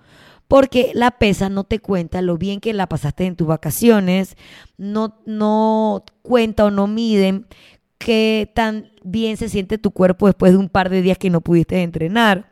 porque 0.48 0.92
la 0.94 1.12
pesa 1.12 1.50
no 1.50 1.66
te 1.66 1.80
cuenta 1.80 2.22
lo 2.22 2.38
bien 2.38 2.62
que 2.62 2.74
la 2.74 2.88
pasaste 2.88 3.26
en 3.26 3.36
tus 3.36 3.48
vacaciones, 3.48 4.38
no, 4.78 5.20
no 5.26 6.06
cuenta 6.22 6.64
o 6.66 6.72
no 6.72 6.88
miden 6.88 7.48
qué 7.98 8.50
tan 8.56 8.92
bien 9.04 9.38
se 9.38 9.50
siente 9.50 9.78
tu 9.78 9.92
cuerpo 9.92 10.28
después 10.28 10.54
de 10.54 10.58
un 10.58 10.70
par 10.70 10.90
de 10.90 11.02
días 11.02 11.18
que 11.18 11.30
no 11.30 11.42
pudiste 11.42 11.82
entrenar. 11.82 12.52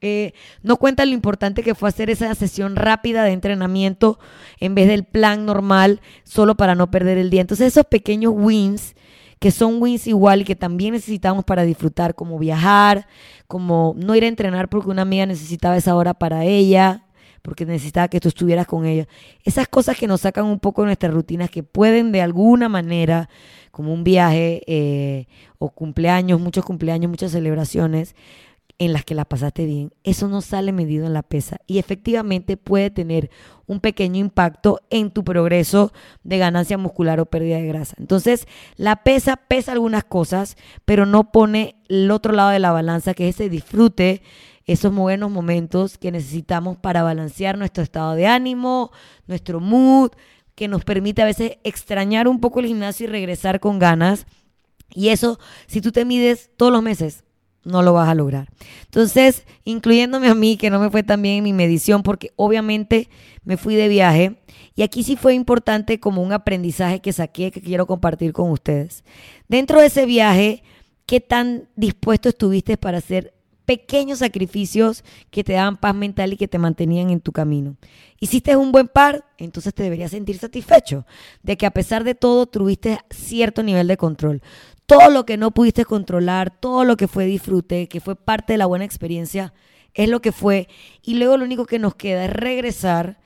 Eh, 0.00 0.32
no 0.62 0.76
cuenta 0.76 1.04
lo 1.04 1.12
importante 1.12 1.62
que 1.62 1.74
fue 1.74 1.88
hacer 1.88 2.08
esa 2.08 2.32
sesión 2.36 2.76
rápida 2.76 3.24
de 3.24 3.32
entrenamiento 3.32 4.18
en 4.60 4.74
vez 4.74 4.86
del 4.86 5.04
plan 5.04 5.44
normal, 5.44 6.00
solo 6.22 6.56
para 6.56 6.74
no 6.74 6.90
perder 6.90 7.18
el 7.18 7.30
día. 7.30 7.40
Entonces 7.40 7.68
esos 7.68 7.86
pequeños 7.86 8.32
wins, 8.36 8.94
que 9.38 9.50
son 9.50 9.80
wins 9.80 10.06
igual 10.06 10.42
y 10.42 10.44
que 10.44 10.56
también 10.56 10.94
necesitamos 10.94 11.44
para 11.44 11.62
disfrutar, 11.62 12.14
como 12.14 12.38
viajar, 12.38 13.06
como 13.46 13.94
no 13.96 14.14
ir 14.14 14.24
a 14.24 14.28
entrenar 14.28 14.68
porque 14.68 14.90
una 14.90 15.02
amiga 15.02 15.26
necesitaba 15.26 15.76
esa 15.76 15.94
hora 15.94 16.14
para 16.14 16.44
ella, 16.44 17.04
porque 17.42 17.64
necesitaba 17.64 18.08
que 18.08 18.20
tú 18.20 18.28
estuvieras 18.28 18.66
con 18.66 18.84
ella. 18.84 19.06
Esas 19.44 19.68
cosas 19.68 19.96
que 19.96 20.06
nos 20.06 20.22
sacan 20.22 20.44
un 20.44 20.58
poco 20.58 20.82
de 20.82 20.86
nuestras 20.86 21.14
rutinas, 21.14 21.50
que 21.50 21.62
pueden 21.62 22.12
de 22.12 22.20
alguna 22.20 22.68
manera, 22.68 23.28
como 23.70 23.92
un 23.92 24.02
viaje 24.02 24.62
eh, 24.66 25.26
o 25.58 25.70
cumpleaños, 25.70 26.40
muchos 26.40 26.64
cumpleaños, 26.64 27.08
muchas 27.08 27.32
celebraciones, 27.32 28.16
en 28.78 28.92
las 28.92 29.04
que 29.04 29.14
la 29.14 29.24
pasaste 29.24 29.66
bien, 29.66 29.92
eso 30.04 30.28
no 30.28 30.40
sale 30.40 30.72
medido 30.72 31.06
en 31.06 31.12
la 31.12 31.22
pesa 31.22 31.58
y 31.66 31.78
efectivamente 31.78 32.56
puede 32.56 32.90
tener 32.90 33.30
un 33.66 33.80
pequeño 33.80 34.20
impacto 34.20 34.80
en 34.88 35.10
tu 35.10 35.24
progreso 35.24 35.92
de 36.22 36.38
ganancia 36.38 36.78
muscular 36.78 37.18
o 37.18 37.26
pérdida 37.26 37.56
de 37.56 37.66
grasa. 37.66 37.96
Entonces, 37.98 38.46
la 38.76 39.02
pesa 39.02 39.36
pesa 39.36 39.72
algunas 39.72 40.04
cosas, 40.04 40.56
pero 40.84 41.06
no 41.06 41.32
pone 41.32 41.76
el 41.88 42.10
otro 42.10 42.32
lado 42.32 42.50
de 42.50 42.60
la 42.60 42.70
balanza, 42.70 43.14
que 43.14 43.28
es 43.28 43.36
ese 43.36 43.48
disfrute, 43.48 44.22
esos 44.64 44.94
buenos 44.94 45.30
momentos 45.30 45.98
que 45.98 46.12
necesitamos 46.12 46.76
para 46.76 47.02
balancear 47.02 47.58
nuestro 47.58 47.82
estado 47.82 48.14
de 48.14 48.26
ánimo, 48.26 48.92
nuestro 49.26 49.60
mood, 49.60 50.12
que 50.54 50.68
nos 50.68 50.84
permite 50.84 51.22
a 51.22 51.24
veces 51.24 51.58
extrañar 51.64 52.28
un 52.28 52.40
poco 52.40 52.60
el 52.60 52.66
gimnasio 52.66 53.04
y 53.04 53.10
regresar 53.10 53.60
con 53.60 53.78
ganas. 53.78 54.26
Y 54.90 55.08
eso, 55.08 55.38
si 55.66 55.80
tú 55.80 55.92
te 55.92 56.04
mides 56.04 56.50
todos 56.56 56.72
los 56.72 56.82
meses, 56.82 57.24
no 57.68 57.82
lo 57.82 57.92
vas 57.92 58.08
a 58.08 58.14
lograr. 58.14 58.48
Entonces, 58.84 59.44
incluyéndome 59.64 60.28
a 60.28 60.34
mí, 60.34 60.56
que 60.56 60.70
no 60.70 60.80
me 60.80 60.90
fue 60.90 61.02
tan 61.02 61.22
bien 61.22 61.36
en 61.36 61.44
mi 61.44 61.52
medición, 61.52 62.02
porque 62.02 62.32
obviamente 62.36 63.08
me 63.44 63.56
fui 63.56 63.74
de 63.76 63.88
viaje. 63.88 64.40
Y 64.74 64.82
aquí 64.82 65.02
sí 65.02 65.16
fue 65.16 65.34
importante 65.34 66.00
como 66.00 66.22
un 66.22 66.32
aprendizaje 66.32 67.00
que 67.00 67.12
saqué 67.12 67.50
que 67.50 67.60
quiero 67.60 67.86
compartir 67.86 68.32
con 68.32 68.50
ustedes. 68.50 69.04
Dentro 69.48 69.80
de 69.80 69.86
ese 69.86 70.06
viaje, 70.06 70.62
¿qué 71.06 71.20
tan 71.20 71.68
dispuesto 71.76 72.28
estuviste 72.28 72.76
para 72.76 72.98
hacer 72.98 73.34
pequeños 73.68 74.20
sacrificios 74.20 75.04
que 75.30 75.44
te 75.44 75.52
daban 75.52 75.76
paz 75.76 75.94
mental 75.94 76.32
y 76.32 76.38
que 76.38 76.48
te 76.48 76.58
mantenían 76.58 77.10
en 77.10 77.20
tu 77.20 77.32
camino? 77.32 77.76
Hiciste 78.18 78.56
un 78.56 78.72
buen 78.72 78.88
par, 78.88 79.26
entonces 79.36 79.74
te 79.74 79.82
deberías 79.82 80.12
sentir 80.12 80.38
satisfecho 80.38 81.04
de 81.42 81.58
que 81.58 81.66
a 81.66 81.70
pesar 81.70 82.02
de 82.02 82.14
todo 82.14 82.46
tuviste 82.46 82.98
cierto 83.10 83.62
nivel 83.62 83.86
de 83.86 83.98
control 83.98 84.40
todo 84.86 85.10
lo 85.10 85.26
que 85.26 85.36
no 85.36 85.50
pudiste 85.50 85.84
controlar, 85.84 86.48
todo 86.48 86.82
lo 86.84 86.96
que 86.96 87.08
fue 87.08 87.26
disfrute, 87.26 87.88
que 87.88 88.00
fue 88.00 88.16
parte 88.16 88.54
de 88.54 88.56
la 88.56 88.64
buena 88.64 88.86
experiencia, 88.86 89.52
es 89.92 90.08
lo 90.08 90.22
que 90.22 90.32
fue. 90.32 90.66
Y 91.02 91.16
luego 91.16 91.36
lo 91.36 91.44
único 91.44 91.66
que 91.66 91.78
nos 91.78 91.94
queda 91.94 92.24
es 92.24 92.30
regresar 92.30 93.18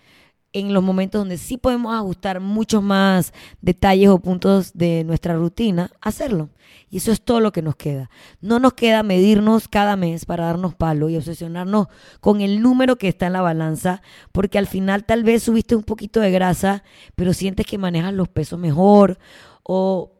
en 0.52 0.74
los 0.74 0.82
momentos 0.82 1.20
donde 1.20 1.38
sí 1.38 1.56
podemos 1.56 1.94
ajustar 1.94 2.40
muchos 2.40 2.82
más 2.82 3.32
detalles 3.60 4.08
o 4.10 4.18
puntos 4.18 4.72
de 4.74 5.04
nuestra 5.04 5.34
rutina, 5.34 5.90
hacerlo. 6.00 6.50
Y 6.90 6.98
eso 6.98 7.10
es 7.10 7.22
todo 7.22 7.40
lo 7.40 7.52
que 7.52 7.62
nos 7.62 7.76
queda. 7.76 8.10
No 8.40 8.58
nos 8.58 8.74
queda 8.74 9.02
medirnos 9.02 9.68
cada 9.68 9.96
mes 9.96 10.26
para 10.26 10.46
darnos 10.46 10.74
palo 10.74 11.08
y 11.08 11.16
obsesionarnos 11.16 11.88
con 12.20 12.40
el 12.40 12.60
número 12.60 12.96
que 12.96 13.08
está 13.08 13.26
en 13.26 13.32
la 13.32 13.40
balanza, 13.40 14.02
porque 14.30 14.58
al 14.58 14.66
final 14.66 15.04
tal 15.04 15.24
vez 15.24 15.42
subiste 15.42 15.74
un 15.74 15.84
poquito 15.84 16.20
de 16.20 16.30
grasa, 16.30 16.84
pero 17.14 17.32
sientes 17.32 17.66
que 17.66 17.78
manejas 17.78 18.12
los 18.12 18.28
pesos 18.28 18.58
mejor 18.58 19.18
o 19.62 20.12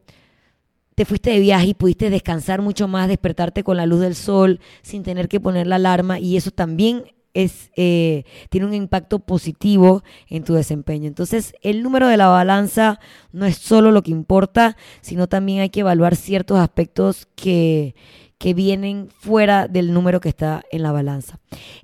te 0.95 1.05
fuiste 1.05 1.31
de 1.31 1.41
viaje 1.41 1.69
y 1.69 1.75
pudiste 1.75 2.11
descansar 2.11 2.63
mucho 2.63 2.89
más, 2.89 3.09
despertarte 3.09 3.65
con 3.65 3.77
la 3.77 3.87
luz 3.87 4.01
del 4.01 4.15
sol 4.15 4.61
sin 4.83 5.03
tener 5.03 5.29
que 5.29 5.41
poner 5.41 5.67
la 5.67 5.77
alarma 5.77 6.19
y 6.19 6.37
eso 6.37 6.51
también 6.51 7.05
es, 7.35 7.71
eh, 7.77 8.25
tiene 8.51 8.67
un 8.67 8.75
impacto 8.75 9.21
positivo 9.21 10.03
en 10.29 10.45
tu 10.45 10.55
desempeño. 10.55 11.09
Entonces, 11.09 11.55
el 11.63 11.83
número 11.83 12.09
de 12.09 12.17
la 12.17 12.29
balanza 12.29 13.01
no 13.33 13.47
es 13.47 13.57
solo 13.57 13.91
lo 13.91 14.03
que 14.03 14.11
importa, 14.11 14.77
sino 15.01 15.29
también 15.29 15.61
hay 15.61 15.71
que 15.71 15.81
evaluar 15.81 16.17
ciertos 16.17 16.59
aspectos 16.59 17.27
que, 17.35 17.95
que 18.39 18.55
vienen 18.55 19.09
fuera 19.11 19.69
del 19.69 19.93
número 19.93 20.21
que 20.21 20.29
está 20.29 20.63
en 20.71 20.83
la 20.83 20.93
balanza. 20.93 21.39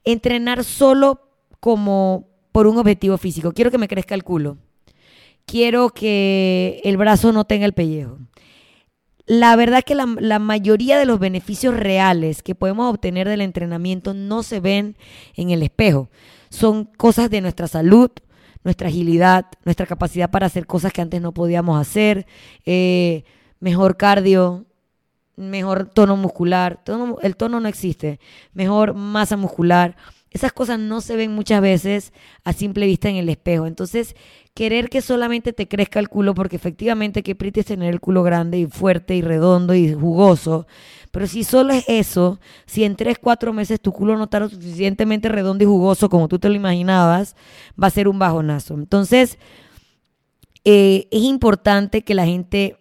Entrenar 0.04 0.64
solo 0.64 1.30
como 1.60 2.28
por 2.52 2.66
un 2.66 2.78
objetivo 2.78 3.18
físico. 3.18 3.52
Quiero 3.52 3.70
que 3.70 3.78
me 3.78 3.88
crezca 3.88 4.14
el 4.14 4.24
culo. 4.24 4.58
Quiero 5.46 5.90
que 5.90 6.80
el 6.84 6.98
brazo 6.98 7.32
no 7.32 7.44
tenga 7.44 7.64
el 7.64 7.72
pellejo 7.72 8.18
la 9.28 9.54
verdad 9.56 9.82
que 9.84 9.94
la, 9.94 10.38
mayoría 10.38 10.98
de 10.98 11.04
los 11.04 11.18
beneficios 11.20 11.76
reales 11.76 12.42
que 12.42 12.54
podemos 12.54 12.90
obtener 12.90 13.28
del 13.28 13.42
entrenamiento 13.42 14.14
no 14.14 14.42
se 14.42 14.58
ven 14.58 14.96
en 15.36 15.50
el 15.50 15.62
espejo. 15.62 16.08
Son 16.48 16.86
cosas 16.86 17.28
de 17.28 17.42
nuestra 17.42 17.68
salud, 17.68 18.10
nuestra 18.64 18.88
agilidad, 18.88 19.44
nuestra 19.66 19.84
capacidad 19.84 20.30
para 20.30 20.46
hacer 20.46 20.66
cosas 20.66 20.94
que 20.94 21.02
antes 21.02 21.20
no 21.20 21.32
podíamos 21.32 21.78
hacer, 21.78 22.26
eh, 22.64 23.24
mejor 23.60 23.98
cardio, 23.98 24.64
mejor 25.36 25.90
tono 25.90 26.16
muscular. 26.16 26.80
el 27.22 27.36
tono 27.36 27.60
no 27.60 27.68
existe, 27.68 28.20
mejor 28.54 28.94
masa 28.94 29.36
muscular. 29.36 29.94
Esas 30.30 30.52
cosas 30.52 30.78
no 30.78 31.00
se 31.00 31.16
ven 31.16 31.34
muchas 31.34 31.60
veces 31.60 32.12
a 32.44 32.52
simple 32.52 32.86
vista 32.86 33.08
en 33.08 33.16
el 33.16 33.28
espejo. 33.28 33.66
Entonces, 33.66 34.14
querer 34.54 34.90
que 34.90 35.00
solamente 35.00 35.52
te 35.52 35.68
crezca 35.68 36.00
el 36.00 36.08
culo, 36.08 36.34
porque 36.34 36.56
efectivamente 36.56 37.22
que 37.22 37.34
pretty 37.34 37.60
es 37.60 37.66
tener 37.66 37.92
el 37.92 38.00
culo 38.00 38.22
grande 38.22 38.58
y 38.58 38.66
fuerte 38.66 39.14
y 39.14 39.22
redondo 39.22 39.74
y 39.74 39.94
jugoso. 39.94 40.66
Pero 41.10 41.26
si 41.26 41.44
solo 41.44 41.72
es 41.72 41.84
eso, 41.88 42.38
si 42.66 42.84
en 42.84 42.96
3, 42.96 43.18
4 43.20 43.52
meses 43.52 43.80
tu 43.80 43.92
culo 43.92 44.16
no 44.16 44.24
está 44.24 44.40
lo 44.40 44.48
suficientemente 44.48 45.28
redondo 45.28 45.64
y 45.64 45.66
jugoso 45.66 46.08
como 46.10 46.28
tú 46.28 46.38
te 46.38 46.48
lo 46.48 46.54
imaginabas, 46.54 47.36
va 47.80 47.86
a 47.86 47.90
ser 47.90 48.08
un 48.08 48.18
bajonazo. 48.18 48.74
Entonces, 48.74 49.38
eh, 50.64 51.08
es 51.10 51.22
importante 51.22 52.02
que 52.02 52.14
la 52.14 52.26
gente 52.26 52.76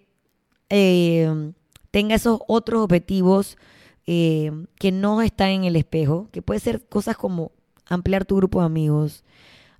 eh, 0.70 1.54
tenga 1.92 2.16
esos 2.16 2.40
otros 2.48 2.82
objetivos 2.82 3.58
eh, 4.08 4.52
que 4.80 4.92
no 4.92 5.22
está 5.22 5.52
en 5.52 5.66
el 5.66 5.76
espejo, 5.76 6.30
que 6.32 6.42
puede 6.42 6.62
ser 6.62 6.88
cosas 6.88 7.18
como 7.18 7.52
ampliar 7.86 8.26
tu 8.26 8.38
grupo 8.38 8.62
de 8.62 8.66
amigos, 8.66 9.26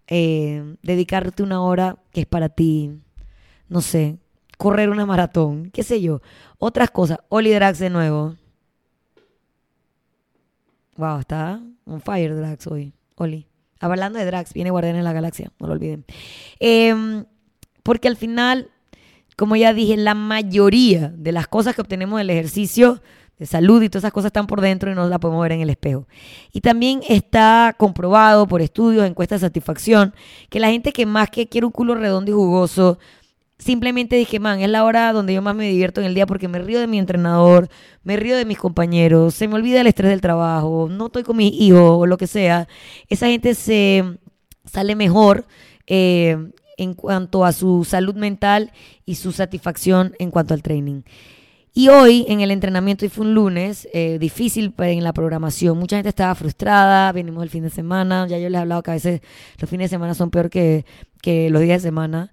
eh, 0.08 0.76
dedicarte 0.84 1.44
una 1.44 1.62
hora 1.62 1.98
que 2.12 2.22
es 2.22 2.28
para 2.28 2.50
ti, 2.50 2.92
no 3.70 3.82
sé, 3.82 4.18
correr 4.58 4.90
una 4.90 5.06
maratón, 5.06 5.72
qué 5.72 5.84
sé 5.84 6.02
yo, 6.02 6.22
otras 6.58 6.92
cosas. 6.92 7.20
Oli 7.30 7.52
Drax 7.52 7.80
de 7.80 7.90
nuevo. 7.90 8.36
Wow, 10.98 11.20
está 11.20 11.62
on 11.86 12.02
fire 12.02 12.36
Drax 12.36 12.68
hoy. 12.68 12.94
Oli. 13.16 13.48
Hablando 13.80 14.20
de 14.20 14.26
Drax, 14.26 14.54
viene 14.54 14.72
Guardián 14.72 14.96
en 14.96 15.04
la 15.04 15.14
Galaxia, 15.14 15.52
no 15.60 15.68
lo 15.68 15.74
olviden. 15.74 16.04
Em, 16.60 17.26
porque 17.84 18.08
al 18.08 18.18
final, 18.18 18.72
como 19.38 19.56
ya 19.56 19.74
dije, 19.74 19.96
la 19.96 20.16
mayoría 20.16 21.10
de 21.16 21.32
las 21.32 21.48
cosas 21.48 21.76
que 21.76 21.82
obtenemos 21.82 22.18
del 22.18 22.32
ejercicio 22.32 23.02
de 23.38 23.46
salud 23.46 23.82
y 23.82 23.90
todas 23.90 24.04
esas 24.04 24.14
cosas 24.14 24.30
están 24.30 24.48
por 24.48 24.62
dentro 24.62 24.92
y 24.92 24.96
no 24.96 25.08
las 25.08 25.20
podemos 25.20 25.42
ver 25.44 25.52
en 25.52 25.62
el 25.62 25.70
espejo. 25.70 26.08
Y 26.52 26.62
también 26.62 27.02
está 27.08 27.76
comprobado 27.78 28.48
por 28.48 28.62
estudios, 28.62 29.06
encuestas 29.06 29.42
de 29.42 29.48
satisfacción, 29.48 30.14
que 30.50 30.60
la 30.60 30.70
gente 30.70 30.92
que 30.92 31.06
más 31.06 31.30
que 31.30 31.48
quiere 31.48 31.66
un 31.66 31.72
culo 31.72 31.96
redondo 31.96 32.32
y 32.32 32.34
jugoso, 32.34 32.98
simplemente 33.60 34.16
dije, 34.16 34.40
man, 34.40 34.60
es 34.62 34.70
la 34.70 34.84
hora 34.84 35.14
donde 35.14 35.34
yo 35.34 35.42
más 35.42 35.56
me 35.56 35.70
divierto 35.70 36.02
en 36.02 36.08
el 36.08 36.14
día 36.14 36.26
porque 36.26 36.48
me 36.48 36.60
río 36.60 36.80
de 36.80 36.88
mi 36.88 37.00
entrenador, 37.00 37.70
me 38.04 38.18
río 38.18 38.36
de 38.36 38.46
mis 38.46 38.58
compañeros, 38.58 39.34
se 39.34 39.48
me 39.48 39.56
olvida 39.56 39.82
el 39.82 39.88
estrés 39.88 40.10
del 40.12 40.22
trabajo, 40.22 40.88
no 40.90 41.08
estoy 41.08 41.24
con 41.24 41.38
mis 41.38 41.54
hijos 41.54 41.92
o 42.00 42.06
lo 42.06 42.18
que 42.18 42.28
sea. 42.28 42.68
Esa 43.10 43.28
gente 43.28 43.56
se 43.56 44.04
sale 44.66 44.96
mejor. 44.96 45.46
Eh, 45.86 46.38
en 46.78 46.94
cuanto 46.94 47.44
a 47.44 47.52
su 47.52 47.84
salud 47.84 48.16
mental 48.16 48.72
y 49.06 49.16
su 49.16 49.32
satisfacción 49.32 50.14
en 50.20 50.32
cuanto 50.32 50.54
al 50.54 50.62
training. 50.62 51.02
Y 51.78 51.90
hoy 51.90 52.26
en 52.28 52.42
el 52.42 52.50
entrenamiento, 52.50 53.06
y 53.06 53.10
fue 53.10 53.24
un 53.24 53.36
lunes, 53.36 53.88
eh, 53.94 54.18
difícil 54.18 54.74
en 54.80 55.04
la 55.04 55.14
programación, 55.14 55.78
mucha 55.78 55.98
gente 55.98 56.10
estaba 56.10 56.34
frustrada, 56.34 57.12
venimos 57.12 57.44
el 57.44 57.52
fin 57.52 57.62
de 57.62 57.70
semana, 57.70 58.26
ya 58.28 58.40
yo 58.40 58.50
les 58.50 58.58
he 58.58 58.62
hablado 58.64 58.82
que 58.82 58.90
a 58.90 58.94
veces 58.96 59.22
los 59.60 59.70
fines 59.70 59.92
de 59.92 59.96
semana 59.96 60.16
son 60.16 60.32
peor 60.32 60.50
que, 60.50 60.88
que 61.22 61.52
los 61.52 61.62
días 61.62 61.84
de 61.84 61.90
semana, 61.90 62.32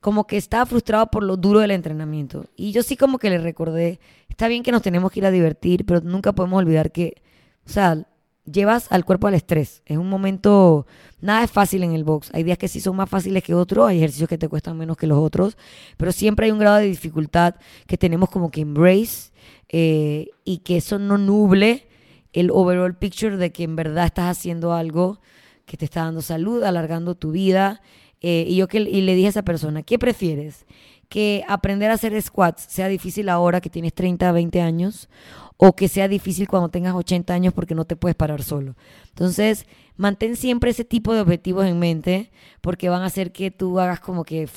como 0.00 0.26
que 0.26 0.38
estaba 0.38 0.64
frustrado 0.64 1.08
por 1.08 1.22
lo 1.22 1.36
duro 1.36 1.60
del 1.60 1.72
entrenamiento. 1.72 2.46
Y 2.56 2.72
yo 2.72 2.82
sí 2.82 2.96
como 2.96 3.18
que 3.18 3.28
le 3.28 3.36
recordé, 3.36 4.00
está 4.30 4.48
bien 4.48 4.62
que 4.62 4.72
nos 4.72 4.80
tenemos 4.80 5.12
que 5.12 5.20
ir 5.20 5.26
a 5.26 5.30
divertir, 5.30 5.84
pero 5.84 6.00
nunca 6.00 6.32
podemos 6.32 6.58
olvidar 6.58 6.92
que, 6.92 7.20
o 7.66 7.68
sea, 7.68 8.06
llevas 8.44 8.90
al 8.90 9.04
cuerpo 9.04 9.26
al 9.26 9.34
estrés. 9.34 9.82
Es 9.86 9.96
un 9.98 10.08
momento, 10.08 10.86
nada 11.20 11.44
es 11.44 11.50
fácil 11.50 11.82
en 11.82 11.92
el 11.92 12.04
box. 12.04 12.30
Hay 12.32 12.42
días 12.42 12.58
que 12.58 12.68
sí 12.68 12.80
son 12.80 12.96
más 12.96 13.08
fáciles 13.08 13.42
que 13.42 13.54
otros, 13.54 13.88
hay 13.88 13.98
ejercicios 13.98 14.28
que 14.28 14.38
te 14.38 14.48
cuestan 14.48 14.76
menos 14.76 14.96
que 14.96 15.06
los 15.06 15.18
otros, 15.18 15.56
pero 15.96 16.12
siempre 16.12 16.46
hay 16.46 16.52
un 16.52 16.58
grado 16.58 16.76
de 16.76 16.86
dificultad 16.86 17.54
que 17.86 17.96
tenemos 17.96 18.30
como 18.30 18.50
que 18.50 18.62
embrace 18.62 19.32
eh, 19.68 20.28
y 20.44 20.58
que 20.58 20.76
eso 20.76 20.98
no 20.98 21.18
nuble 21.18 21.86
el 22.32 22.50
overall 22.50 22.96
picture 22.96 23.36
de 23.36 23.52
que 23.52 23.64
en 23.64 23.76
verdad 23.76 24.06
estás 24.06 24.38
haciendo 24.38 24.72
algo 24.72 25.20
que 25.66 25.76
te 25.76 25.84
está 25.84 26.04
dando 26.04 26.22
salud, 26.22 26.62
alargando 26.64 27.14
tu 27.14 27.30
vida. 27.30 27.82
Eh, 28.20 28.46
y 28.48 28.56
yo 28.56 28.68
que, 28.68 28.78
y 28.80 29.02
le 29.02 29.14
dije 29.14 29.26
a 29.26 29.30
esa 29.30 29.42
persona, 29.42 29.82
¿qué 29.82 29.98
prefieres? 29.98 30.64
¿Que 31.12 31.44
aprender 31.46 31.90
a 31.90 31.94
hacer 31.94 32.20
squats 32.22 32.62
sea 32.70 32.88
difícil 32.88 33.28
ahora 33.28 33.60
que 33.60 33.68
tienes 33.68 33.92
30, 33.92 34.32
20 34.32 34.62
años? 34.62 35.10
¿O 35.58 35.76
que 35.76 35.88
sea 35.88 36.08
difícil 36.08 36.48
cuando 36.48 36.70
tengas 36.70 36.94
80 36.94 37.34
años 37.34 37.52
porque 37.52 37.74
no 37.74 37.84
te 37.84 37.96
puedes 37.96 38.16
parar 38.16 38.42
solo? 38.42 38.76
Entonces, 39.10 39.66
mantén 39.98 40.36
siempre 40.36 40.70
ese 40.70 40.86
tipo 40.86 41.12
de 41.12 41.20
objetivos 41.20 41.66
en 41.66 41.78
mente 41.78 42.30
porque 42.62 42.88
van 42.88 43.02
a 43.02 43.06
hacer 43.06 43.30
que 43.30 43.50
tú 43.50 43.78
hagas 43.78 44.00
como 44.00 44.24
que 44.24 44.48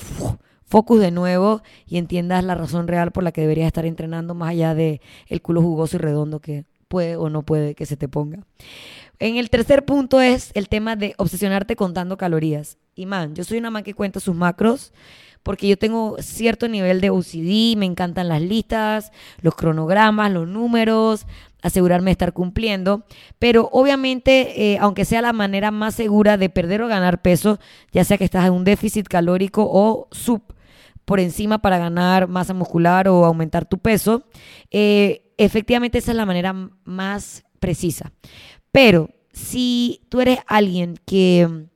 focus 0.64 0.98
de 0.98 1.10
nuevo 1.10 1.60
y 1.86 1.98
entiendas 1.98 2.42
la 2.42 2.54
razón 2.54 2.88
real 2.88 3.12
por 3.12 3.22
la 3.22 3.32
que 3.32 3.42
deberías 3.42 3.66
estar 3.66 3.84
entrenando 3.84 4.34
más 4.34 4.52
allá 4.52 4.74
de 4.74 5.02
el 5.26 5.42
culo 5.42 5.60
jugoso 5.60 5.96
y 5.96 5.98
redondo 5.98 6.40
que 6.40 6.64
puede 6.88 7.16
o 7.16 7.28
no 7.28 7.42
puede 7.42 7.74
que 7.74 7.84
se 7.84 7.98
te 7.98 8.08
ponga. 8.08 8.46
En 9.18 9.36
el 9.36 9.50
tercer 9.50 9.84
punto 9.84 10.22
es 10.22 10.52
el 10.54 10.70
tema 10.70 10.96
de 10.96 11.12
obsesionarte 11.18 11.76
contando 11.76 12.16
calorías. 12.16 12.78
Y 12.96 13.04
man, 13.04 13.34
yo 13.34 13.44
soy 13.44 13.58
una 13.58 13.70
man 13.70 13.84
que 13.84 13.94
cuenta 13.94 14.20
sus 14.20 14.34
macros 14.34 14.92
porque 15.42 15.68
yo 15.68 15.78
tengo 15.78 16.16
cierto 16.18 16.66
nivel 16.66 17.00
de 17.00 17.10
OCD, 17.10 17.76
me 17.76 17.86
encantan 17.86 18.28
las 18.28 18.42
listas, 18.42 19.12
los 19.42 19.54
cronogramas, 19.54 20.32
los 20.32 20.48
números, 20.48 21.24
asegurarme 21.62 22.06
de 22.06 22.12
estar 22.12 22.32
cumpliendo. 22.32 23.04
Pero 23.38 23.68
obviamente, 23.70 24.72
eh, 24.72 24.78
aunque 24.80 25.04
sea 25.04 25.22
la 25.22 25.32
manera 25.32 25.70
más 25.70 25.94
segura 25.94 26.36
de 26.36 26.48
perder 26.48 26.82
o 26.82 26.88
ganar 26.88 27.22
peso, 27.22 27.60
ya 27.92 28.02
sea 28.02 28.18
que 28.18 28.24
estás 28.24 28.44
en 28.46 28.54
un 28.54 28.64
déficit 28.64 29.06
calórico 29.06 29.68
o 29.70 30.08
sub 30.10 30.42
por 31.04 31.20
encima 31.20 31.58
para 31.58 31.78
ganar 31.78 32.26
masa 32.26 32.52
muscular 32.52 33.06
o 33.06 33.24
aumentar 33.24 33.66
tu 33.66 33.78
peso, 33.78 34.24
eh, 34.72 35.32
efectivamente 35.36 35.98
esa 35.98 36.10
es 36.10 36.16
la 36.16 36.26
manera 36.26 36.52
más 36.84 37.44
precisa. 37.60 38.10
Pero 38.72 39.10
si 39.32 40.00
tú 40.08 40.20
eres 40.20 40.40
alguien 40.48 40.98
que 41.06 41.68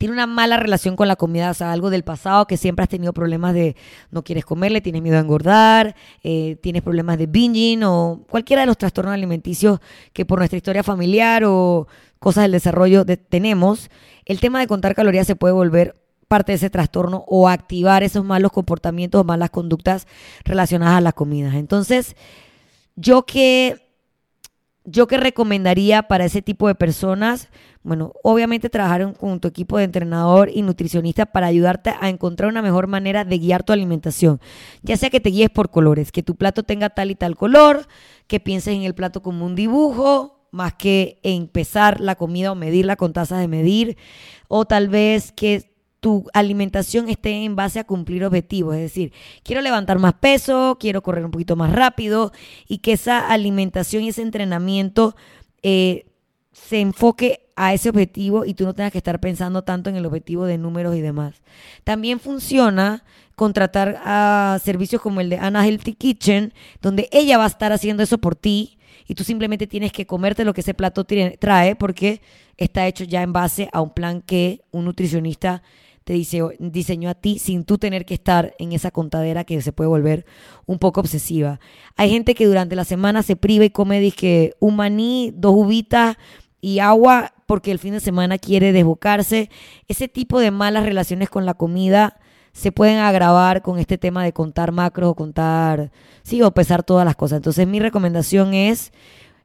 tiene 0.00 0.14
una 0.14 0.26
mala 0.26 0.56
relación 0.56 0.96
con 0.96 1.08
la 1.08 1.16
comida, 1.16 1.50
o 1.50 1.54
sea, 1.54 1.72
algo 1.72 1.90
del 1.90 2.04
pasado, 2.04 2.46
que 2.46 2.56
siempre 2.56 2.84
has 2.84 2.88
tenido 2.88 3.12
problemas 3.12 3.52
de 3.52 3.76
no 4.10 4.24
quieres 4.24 4.46
comerle, 4.46 4.80
tienes 4.80 5.02
miedo 5.02 5.18
a 5.18 5.20
engordar, 5.20 5.94
eh, 6.22 6.56
tienes 6.62 6.80
problemas 6.80 7.18
de 7.18 7.26
binging 7.26 7.82
o 7.84 8.24
cualquiera 8.30 8.62
de 8.62 8.66
los 8.66 8.78
trastornos 8.78 9.12
alimenticios 9.12 9.78
que 10.14 10.24
por 10.24 10.38
nuestra 10.38 10.56
historia 10.56 10.82
familiar 10.82 11.44
o 11.44 11.86
cosas 12.18 12.44
del 12.44 12.52
desarrollo 12.52 13.04
tenemos, 13.04 13.90
el 14.24 14.40
tema 14.40 14.58
de 14.60 14.66
contar 14.66 14.94
calorías 14.94 15.26
se 15.26 15.36
puede 15.36 15.52
volver 15.52 16.00
parte 16.28 16.52
de 16.52 16.56
ese 16.56 16.70
trastorno 16.70 17.26
o 17.26 17.50
activar 17.50 18.02
esos 18.02 18.24
malos 18.24 18.52
comportamientos 18.52 19.20
o 19.20 19.24
malas 19.24 19.50
conductas 19.50 20.06
relacionadas 20.46 20.96
a 20.96 21.00
las 21.02 21.12
comidas. 21.12 21.52
Entonces, 21.56 22.16
yo 22.96 23.26
que 23.26 23.89
yo 24.90 25.06
que 25.06 25.16
recomendaría 25.16 26.02
para 26.02 26.24
ese 26.24 26.42
tipo 26.42 26.68
de 26.68 26.74
personas, 26.74 27.48
bueno, 27.82 28.12
obviamente 28.22 28.68
trabajar 28.68 29.14
con 29.16 29.40
tu 29.40 29.48
equipo 29.48 29.78
de 29.78 29.84
entrenador 29.84 30.50
y 30.52 30.62
nutricionista 30.62 31.26
para 31.26 31.46
ayudarte 31.46 31.94
a 32.00 32.08
encontrar 32.08 32.50
una 32.50 32.62
mejor 32.62 32.86
manera 32.86 33.24
de 33.24 33.38
guiar 33.38 33.62
tu 33.62 33.72
alimentación. 33.72 34.40
Ya 34.82 34.96
sea 34.96 35.10
que 35.10 35.20
te 35.20 35.30
guíes 35.30 35.50
por 35.50 35.70
colores, 35.70 36.12
que 36.12 36.22
tu 36.22 36.36
plato 36.36 36.62
tenga 36.62 36.90
tal 36.90 37.10
y 37.10 37.14
tal 37.14 37.36
color, 37.36 37.86
que 38.26 38.40
pienses 38.40 38.74
en 38.74 38.82
el 38.82 38.94
plato 38.94 39.22
como 39.22 39.46
un 39.46 39.54
dibujo, 39.54 40.46
más 40.50 40.74
que 40.74 41.20
empezar 41.22 42.00
la 42.00 42.16
comida 42.16 42.52
o 42.52 42.54
medirla 42.54 42.96
con 42.96 43.12
tazas 43.12 43.40
de 43.40 43.48
medir, 43.48 43.96
o 44.48 44.64
tal 44.64 44.88
vez 44.88 45.32
que 45.32 45.69
tu 46.00 46.26
alimentación 46.32 47.08
esté 47.08 47.44
en 47.44 47.56
base 47.56 47.78
a 47.78 47.84
cumplir 47.84 48.24
objetivos. 48.24 48.74
Es 48.74 48.82
decir, 48.82 49.12
quiero 49.42 49.60
levantar 49.60 49.98
más 49.98 50.14
peso, 50.14 50.78
quiero 50.80 51.02
correr 51.02 51.24
un 51.24 51.30
poquito 51.30 51.56
más 51.56 51.72
rápido 51.72 52.32
y 52.66 52.78
que 52.78 52.92
esa 52.92 53.28
alimentación 53.28 54.02
y 54.02 54.08
ese 54.08 54.22
entrenamiento 54.22 55.14
eh, 55.62 56.06
se 56.52 56.80
enfoque 56.80 57.46
a 57.54 57.74
ese 57.74 57.90
objetivo 57.90 58.46
y 58.46 58.54
tú 58.54 58.64
no 58.64 58.74
tengas 58.74 58.92
que 58.92 58.98
estar 58.98 59.20
pensando 59.20 59.62
tanto 59.62 59.90
en 59.90 59.96
el 59.96 60.06
objetivo 60.06 60.46
de 60.46 60.56
números 60.56 60.96
y 60.96 61.02
demás. 61.02 61.42
También 61.84 62.18
funciona 62.18 63.04
contratar 63.36 64.00
a 64.04 64.58
servicios 64.62 65.02
como 65.02 65.20
el 65.20 65.30
de 65.30 65.36
Anna 65.36 65.66
Healthy 65.66 65.94
Kitchen, 65.94 66.54
donde 66.80 67.08
ella 67.12 67.38
va 67.38 67.44
a 67.44 67.48
estar 67.48 67.72
haciendo 67.72 68.02
eso 68.02 68.18
por 68.18 68.36
ti 68.36 68.78
y 69.06 69.14
tú 69.14 69.24
simplemente 69.24 69.66
tienes 69.66 69.92
que 69.92 70.06
comerte 70.06 70.44
lo 70.44 70.54
que 70.54 70.62
ese 70.62 70.72
plato 70.72 71.04
trae 71.04 71.76
porque 71.76 72.22
está 72.56 72.86
hecho 72.86 73.04
ya 73.04 73.22
en 73.22 73.32
base 73.32 73.68
a 73.72 73.80
un 73.80 73.90
plan 73.90 74.22
que 74.22 74.62
un 74.70 74.84
nutricionista 74.84 75.62
te 76.10 76.48
diseñó 76.58 77.08
a 77.08 77.14
ti 77.14 77.38
sin 77.38 77.62
tú 77.62 77.78
tener 77.78 78.04
que 78.04 78.14
estar 78.14 78.56
en 78.58 78.72
esa 78.72 78.90
contadera 78.90 79.44
que 79.44 79.62
se 79.62 79.70
puede 79.70 79.86
volver 79.86 80.26
un 80.66 80.80
poco 80.80 80.98
obsesiva. 80.98 81.60
Hay 81.94 82.10
gente 82.10 82.34
que 82.34 82.46
durante 82.46 82.74
la 82.74 82.84
semana 82.84 83.22
se 83.22 83.36
priva 83.36 83.64
y 83.64 83.70
come 83.70 84.00
dije, 84.00 84.54
un 84.58 84.74
maní, 84.74 85.32
dos 85.36 85.54
uvitas 85.54 86.16
y 86.60 86.80
agua 86.80 87.32
porque 87.46 87.70
el 87.70 87.78
fin 87.78 87.92
de 87.92 88.00
semana 88.00 88.38
quiere 88.38 88.72
desbocarse. 88.72 89.50
Ese 89.86 90.08
tipo 90.08 90.40
de 90.40 90.50
malas 90.50 90.84
relaciones 90.84 91.30
con 91.30 91.46
la 91.46 91.54
comida 91.54 92.18
se 92.52 92.72
pueden 92.72 92.98
agravar 92.98 93.62
con 93.62 93.78
este 93.78 93.96
tema 93.96 94.24
de 94.24 94.32
contar 94.32 94.72
macros 94.72 95.10
o 95.10 95.14
contar, 95.14 95.92
sí, 96.24 96.42
o 96.42 96.50
pesar 96.50 96.82
todas 96.82 97.04
las 97.04 97.14
cosas. 97.14 97.36
Entonces 97.36 97.68
mi 97.68 97.78
recomendación 97.78 98.52
es 98.52 98.92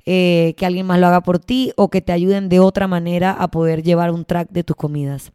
eh, 0.05 0.53
que 0.57 0.65
alguien 0.65 0.85
más 0.85 0.99
lo 0.99 1.07
haga 1.07 1.21
por 1.21 1.39
ti 1.39 1.73
o 1.75 1.89
que 1.89 2.01
te 2.01 2.11
ayuden 2.11 2.49
de 2.49 2.59
otra 2.59 2.87
manera 2.87 3.31
a 3.31 3.49
poder 3.49 3.83
llevar 3.83 4.11
un 4.11 4.25
track 4.25 4.49
de 4.49 4.63
tus 4.63 4.75
comidas. 4.75 5.31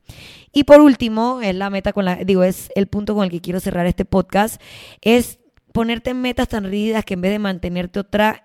Y 0.52 0.64
por 0.64 0.80
último, 0.80 1.40
es 1.42 1.54
la 1.54 1.70
meta 1.70 1.92
con 1.92 2.04
la, 2.04 2.16
digo, 2.16 2.44
es 2.44 2.70
el 2.74 2.87
punto 2.87 3.14
con 3.14 3.24
el 3.24 3.30
que 3.30 3.40
quiero 3.40 3.61
cerrar 3.61 3.87
este 3.87 4.04
podcast, 4.04 4.61
es 5.00 5.40
ponerte 5.72 6.14
metas 6.14 6.48
tan 6.48 6.64
rígidas 6.64 7.04
que 7.04 7.14
en 7.14 7.20
vez 7.20 7.33
de 7.33 7.38
mantenerte 7.38 8.00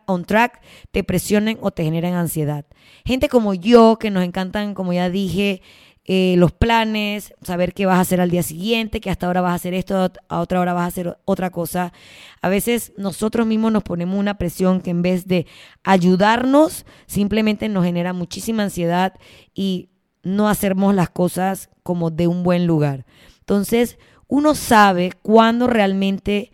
on 0.06 0.26
track, 0.26 0.62
te 0.92 1.04
presionen 1.04 1.58
o 1.62 1.72
te 1.72 1.84
generen 1.84 2.14
ansiedad. 2.14 2.66
Gente 3.06 3.30
como 3.30 3.54
yo, 3.54 3.98
que 4.00 4.12
nos 4.12 4.24
encantan, 4.24 4.74
como 4.74 4.94
ya 4.94 5.10
dije, 5.10 5.62
eh, 6.08 6.36
los 6.38 6.52
planes, 6.52 7.34
saber 7.42 7.74
qué 7.74 7.88
vas 7.88 7.98
a 7.98 8.02
hacer 8.02 8.22
al 8.22 8.30
día 8.30 8.44
siguiente, 8.44 9.02
que 9.02 9.10
hasta 9.10 9.26
ahora 9.26 9.42
vas 9.42 9.54
a 9.54 9.56
hacer 9.56 9.74
esto, 9.74 10.12
a 10.30 10.40
otra 10.40 10.60
hora 10.60 10.74
vas 10.74 10.84
a 10.84 10.88
hacer 10.88 11.18
otra 11.26 11.50
cosa. 11.50 11.94
A 12.42 12.50
veces 12.50 12.94
nosotros 12.96 13.48
mismos 13.48 13.72
nos 13.72 13.82
ponemos 13.82 14.20
una 14.20 14.38
presión 14.38 14.82
que 14.82 14.92
en 14.92 15.02
vez 15.02 15.28
de 15.28 15.48
ayudarnos, 15.84 16.86
simplemente 17.08 17.70
nos 17.70 17.86
genera 17.86 18.14
muchísima 18.14 18.64
ansiedad 18.64 19.14
y 19.56 19.90
no 20.22 20.48
hacemos 20.48 20.94
las 20.94 21.10
cosas 21.10 21.70
como 21.82 22.12
de 22.12 22.28
un 22.28 22.44
buen 22.44 22.68
lugar. 22.68 23.06
Entonces, 23.40 23.98
uno 24.28 24.54
sabe 24.54 25.12
cuándo 25.24 25.66
realmente 25.66 26.52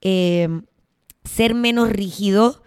em, 0.00 0.62
ser 1.24 1.54
menos 1.54 1.90
rígido 1.90 2.62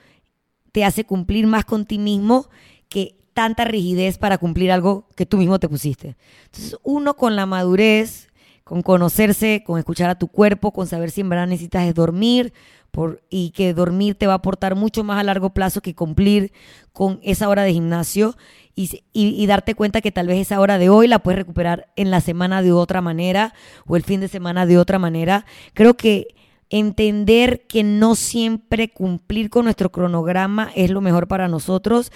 te 0.72 0.86
hace 0.86 1.06
cumplir 1.06 1.48
más 1.48 1.66
con 1.66 1.86
ti 1.86 1.98
mismo 1.98 2.50
que 2.90 3.16
tanta 3.34 3.66
rigidez 3.66 4.18
para 4.18 4.38
cumplir 4.38 4.72
algo 4.72 5.08
que 5.16 5.26
tú 5.26 5.38
mismo 5.38 5.60
te 5.60 5.70
pusiste. 5.70 6.16
Entonces, 6.46 6.78
uno 6.84 7.16
con 7.16 7.36
la 7.36 7.46
madurez, 7.46 8.30
con 8.64 8.82
conocerse, 8.82 9.64
con 9.66 9.78
escuchar 9.80 10.10
a 10.10 10.20
tu 10.20 10.28
cuerpo, 10.28 10.72
con 10.72 10.88
saber 10.88 11.12
si 11.12 11.22
en 11.22 11.30
verdad 11.30 11.48
necesitas 11.48 11.94
dormir 11.94 12.54
por, 12.92 13.24
y 13.30 13.50
que 13.50 13.74
dormir 13.74 14.16
te 14.16 14.28
va 14.28 14.34
a 14.34 14.38
aportar 14.38 14.76
mucho 14.76 15.04
más 15.04 15.20
a 15.20 15.24
largo 15.24 15.50
plazo 15.50 15.82
que 15.82 15.96
cumplir 15.96 16.54
con 16.92 17.20
esa 17.24 17.50
hora 17.50 17.64
de 17.64 17.74
gimnasio 17.74 18.36
y, 18.76 19.04
y, 19.14 19.46
darte 19.46 19.76
cuenta 19.76 20.02
que 20.02 20.12
tal 20.12 20.28
vez 20.28 20.40
esa 20.40 20.60
hora 20.60 20.78
de 20.78 20.90
hoy 20.90 21.08
la 21.08 21.20
puedes 21.20 21.38
recuperar 21.38 21.92
en 21.96 22.10
la 22.10 22.22
semana 22.22 22.62
de 22.62 22.72
otra 22.72 23.02
manera 23.02 23.54
o 23.86 23.96
el 23.96 24.04
fin 24.04 24.20
de 24.20 24.28
semana 24.28 24.66
de 24.66 24.78
otra 24.78 24.98
manera. 24.98 25.46
Creo 25.74 25.96
que 25.96 26.36
entender 26.70 27.68
que 27.68 27.84
no 27.84 28.16
siempre 28.16 28.90
cumplir 28.90 29.52
con 29.52 29.66
nuestro 29.66 29.92
cronograma 29.92 30.72
es 30.76 30.90
lo 30.90 31.02
mejor 31.02 31.28
para 31.28 31.48
nosotros 31.48 32.12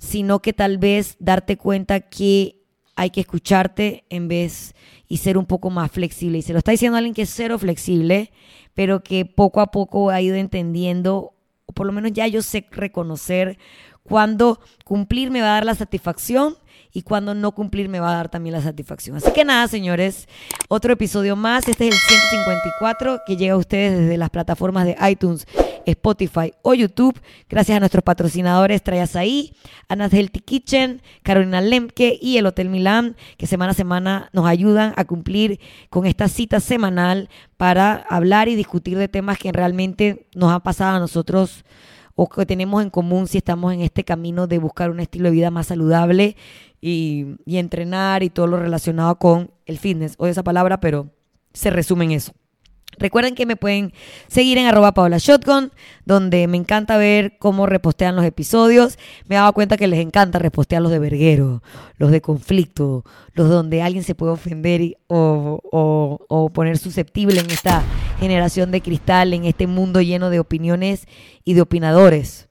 sino 0.00 0.40
que 0.40 0.54
tal 0.54 0.78
vez 0.78 1.16
darte 1.20 1.58
cuenta 1.58 2.00
que 2.00 2.62
hay 2.96 3.10
que 3.10 3.20
escucharte 3.20 4.04
en 4.08 4.28
vez 4.28 4.74
y 5.06 5.18
ser 5.18 5.36
un 5.36 5.44
poco 5.44 5.68
más 5.68 5.90
flexible. 5.90 6.38
Y 6.38 6.42
se 6.42 6.54
lo 6.54 6.58
está 6.58 6.70
diciendo 6.70 6.96
alguien 6.96 7.14
que 7.14 7.22
es 7.22 7.30
cero 7.30 7.58
flexible, 7.58 8.32
pero 8.74 9.02
que 9.02 9.26
poco 9.26 9.60
a 9.60 9.70
poco 9.70 10.08
ha 10.08 10.20
ido 10.22 10.36
entendiendo, 10.36 11.34
o 11.66 11.72
por 11.72 11.86
lo 11.86 11.92
menos 11.92 12.12
ya 12.12 12.26
yo 12.26 12.40
sé 12.40 12.66
reconocer 12.70 13.58
cuando 14.02 14.58
cumplir 14.84 15.30
me 15.30 15.42
va 15.42 15.48
a 15.48 15.54
dar 15.54 15.66
la 15.66 15.74
satisfacción 15.74 16.56
y 16.92 17.02
cuando 17.02 17.34
no 17.34 17.52
cumplir 17.52 17.88
me 17.88 18.00
va 18.00 18.10
a 18.10 18.16
dar 18.16 18.30
también 18.30 18.54
la 18.54 18.62
satisfacción. 18.62 19.18
Así 19.18 19.30
que 19.32 19.44
nada, 19.44 19.68
señores, 19.68 20.28
otro 20.68 20.94
episodio 20.94 21.36
más. 21.36 21.68
Este 21.68 21.88
es 21.88 21.94
el 21.94 22.00
154 22.00 23.20
que 23.26 23.36
llega 23.36 23.54
a 23.54 23.58
ustedes 23.58 23.98
desde 23.98 24.16
las 24.16 24.30
plataformas 24.30 24.86
de 24.86 24.96
iTunes, 25.08 25.46
Spotify 25.86 26.52
o 26.62 26.74
YouTube. 26.74 27.20
Gracias 27.48 27.76
a 27.76 27.80
nuestros 27.80 28.04
patrocinadores 28.04 28.82
Trayas 28.82 29.16
ahí, 29.16 29.52
Anas 29.88 30.12
Healthy 30.12 30.40
Kitchen, 30.40 31.02
Carolina 31.22 31.60
Lemke 31.60 32.18
y 32.20 32.38
el 32.38 32.46
Hotel 32.46 32.68
Milán, 32.68 33.16
que 33.36 33.46
semana 33.46 33.72
a 33.72 33.74
semana 33.74 34.30
nos 34.32 34.46
ayudan 34.46 34.92
a 34.96 35.04
cumplir 35.04 35.60
con 35.88 36.06
esta 36.06 36.28
cita 36.28 36.60
semanal 36.60 37.28
para 37.56 37.94
hablar 37.94 38.48
y 38.48 38.56
discutir 38.56 38.98
de 38.98 39.08
temas 39.08 39.38
que 39.38 39.52
realmente 39.52 40.26
nos 40.34 40.52
han 40.52 40.60
pasado 40.60 40.96
a 40.96 41.00
nosotros 41.00 41.64
o 42.14 42.28
que 42.28 42.44
tenemos 42.44 42.82
en 42.82 42.90
común 42.90 43.26
si 43.26 43.38
estamos 43.38 43.72
en 43.72 43.80
este 43.80 44.04
camino 44.04 44.46
de 44.46 44.58
buscar 44.58 44.90
un 44.90 45.00
estilo 45.00 45.24
de 45.24 45.30
vida 45.30 45.50
más 45.50 45.68
saludable 45.68 46.36
y, 46.80 47.36
entrenar 47.46 48.22
y 48.22 48.30
todo 48.30 48.46
lo 48.46 48.56
relacionado 48.58 49.18
con 49.18 49.50
el 49.66 49.78
fitness. 49.78 50.14
o 50.18 50.26
esa 50.26 50.42
palabra, 50.42 50.80
pero 50.80 51.08
se 51.52 51.70
resume 51.70 52.04
en 52.04 52.12
eso. 52.12 52.32
Recuerden 52.98 53.34
que 53.34 53.46
me 53.46 53.56
pueden 53.56 53.92
seguir 54.28 54.58
en 54.58 54.66
arroba 54.66 54.92
Paola 54.92 55.18
Shotgun, 55.18 55.72
donde 56.04 56.46
me 56.48 56.56
encanta 56.56 56.96
ver 56.96 57.38
cómo 57.38 57.66
repostean 57.66 58.16
los 58.16 58.24
episodios. 58.24 58.98
Me 59.26 59.36
he 59.36 59.38
dado 59.38 59.52
cuenta 59.52 59.76
que 59.76 59.86
les 59.86 60.00
encanta 60.00 60.38
repostear 60.38 60.82
los 60.82 60.90
de 60.90 60.98
verguero, 60.98 61.62
los 61.96 62.10
de 62.10 62.20
conflicto, 62.20 63.04
los 63.32 63.48
donde 63.48 63.82
alguien 63.82 64.04
se 64.04 64.14
puede 64.14 64.32
ofender 64.32 64.98
o, 65.06 65.60
o 66.28 66.50
poner 66.50 66.78
susceptible 66.78 67.40
en 67.40 67.50
esta 67.50 67.82
generación 68.18 68.70
de 68.70 68.82
cristal, 68.82 69.32
en 69.32 69.46
este 69.46 69.66
mundo 69.66 70.02
lleno 70.02 70.28
de 70.28 70.40
opiniones 70.40 71.06
y 71.44 71.54
de 71.54 71.62
opinadores. 71.62 72.48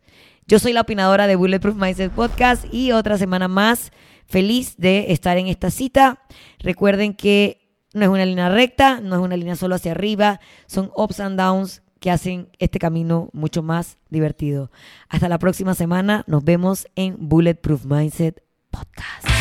Yo 0.47 0.57
soy 0.57 0.73
la 0.73 0.81
opinadora 0.81 1.27
de 1.27 1.35
Bulletproof 1.35 1.75
Mindset 1.75 2.11
Podcast 2.11 2.65
y 2.73 2.91
otra 2.91 3.19
semana 3.19 3.47
más 3.47 3.91
feliz 4.25 4.75
de 4.77 5.11
estar 5.11 5.37
en 5.37 5.45
esta 5.45 5.69
cita. 5.69 6.23
Recuerden 6.57 7.13
que 7.13 7.58
no 7.93 8.03
es 8.03 8.09
una 8.09 8.25
línea 8.25 8.49
recta, 8.49 8.99
no 9.01 9.15
es 9.15 9.21
una 9.21 9.37
línea 9.37 9.55
solo 9.55 9.75
hacia 9.75 9.91
arriba, 9.91 10.39
son 10.67 10.91
ups 10.95 11.19
and 11.19 11.39
downs 11.39 11.81
que 11.99 12.11
hacen 12.11 12.49
este 12.59 12.79
camino 12.79 13.29
mucho 13.33 13.61
más 13.61 13.97
divertido. 14.09 14.71
Hasta 15.09 15.29
la 15.29 15.39
próxima 15.39 15.75
semana, 15.75 16.23
nos 16.27 16.43
vemos 16.43 16.87
en 16.95 17.17
Bulletproof 17.19 17.85
Mindset 17.85 18.43
Podcast. 18.71 19.38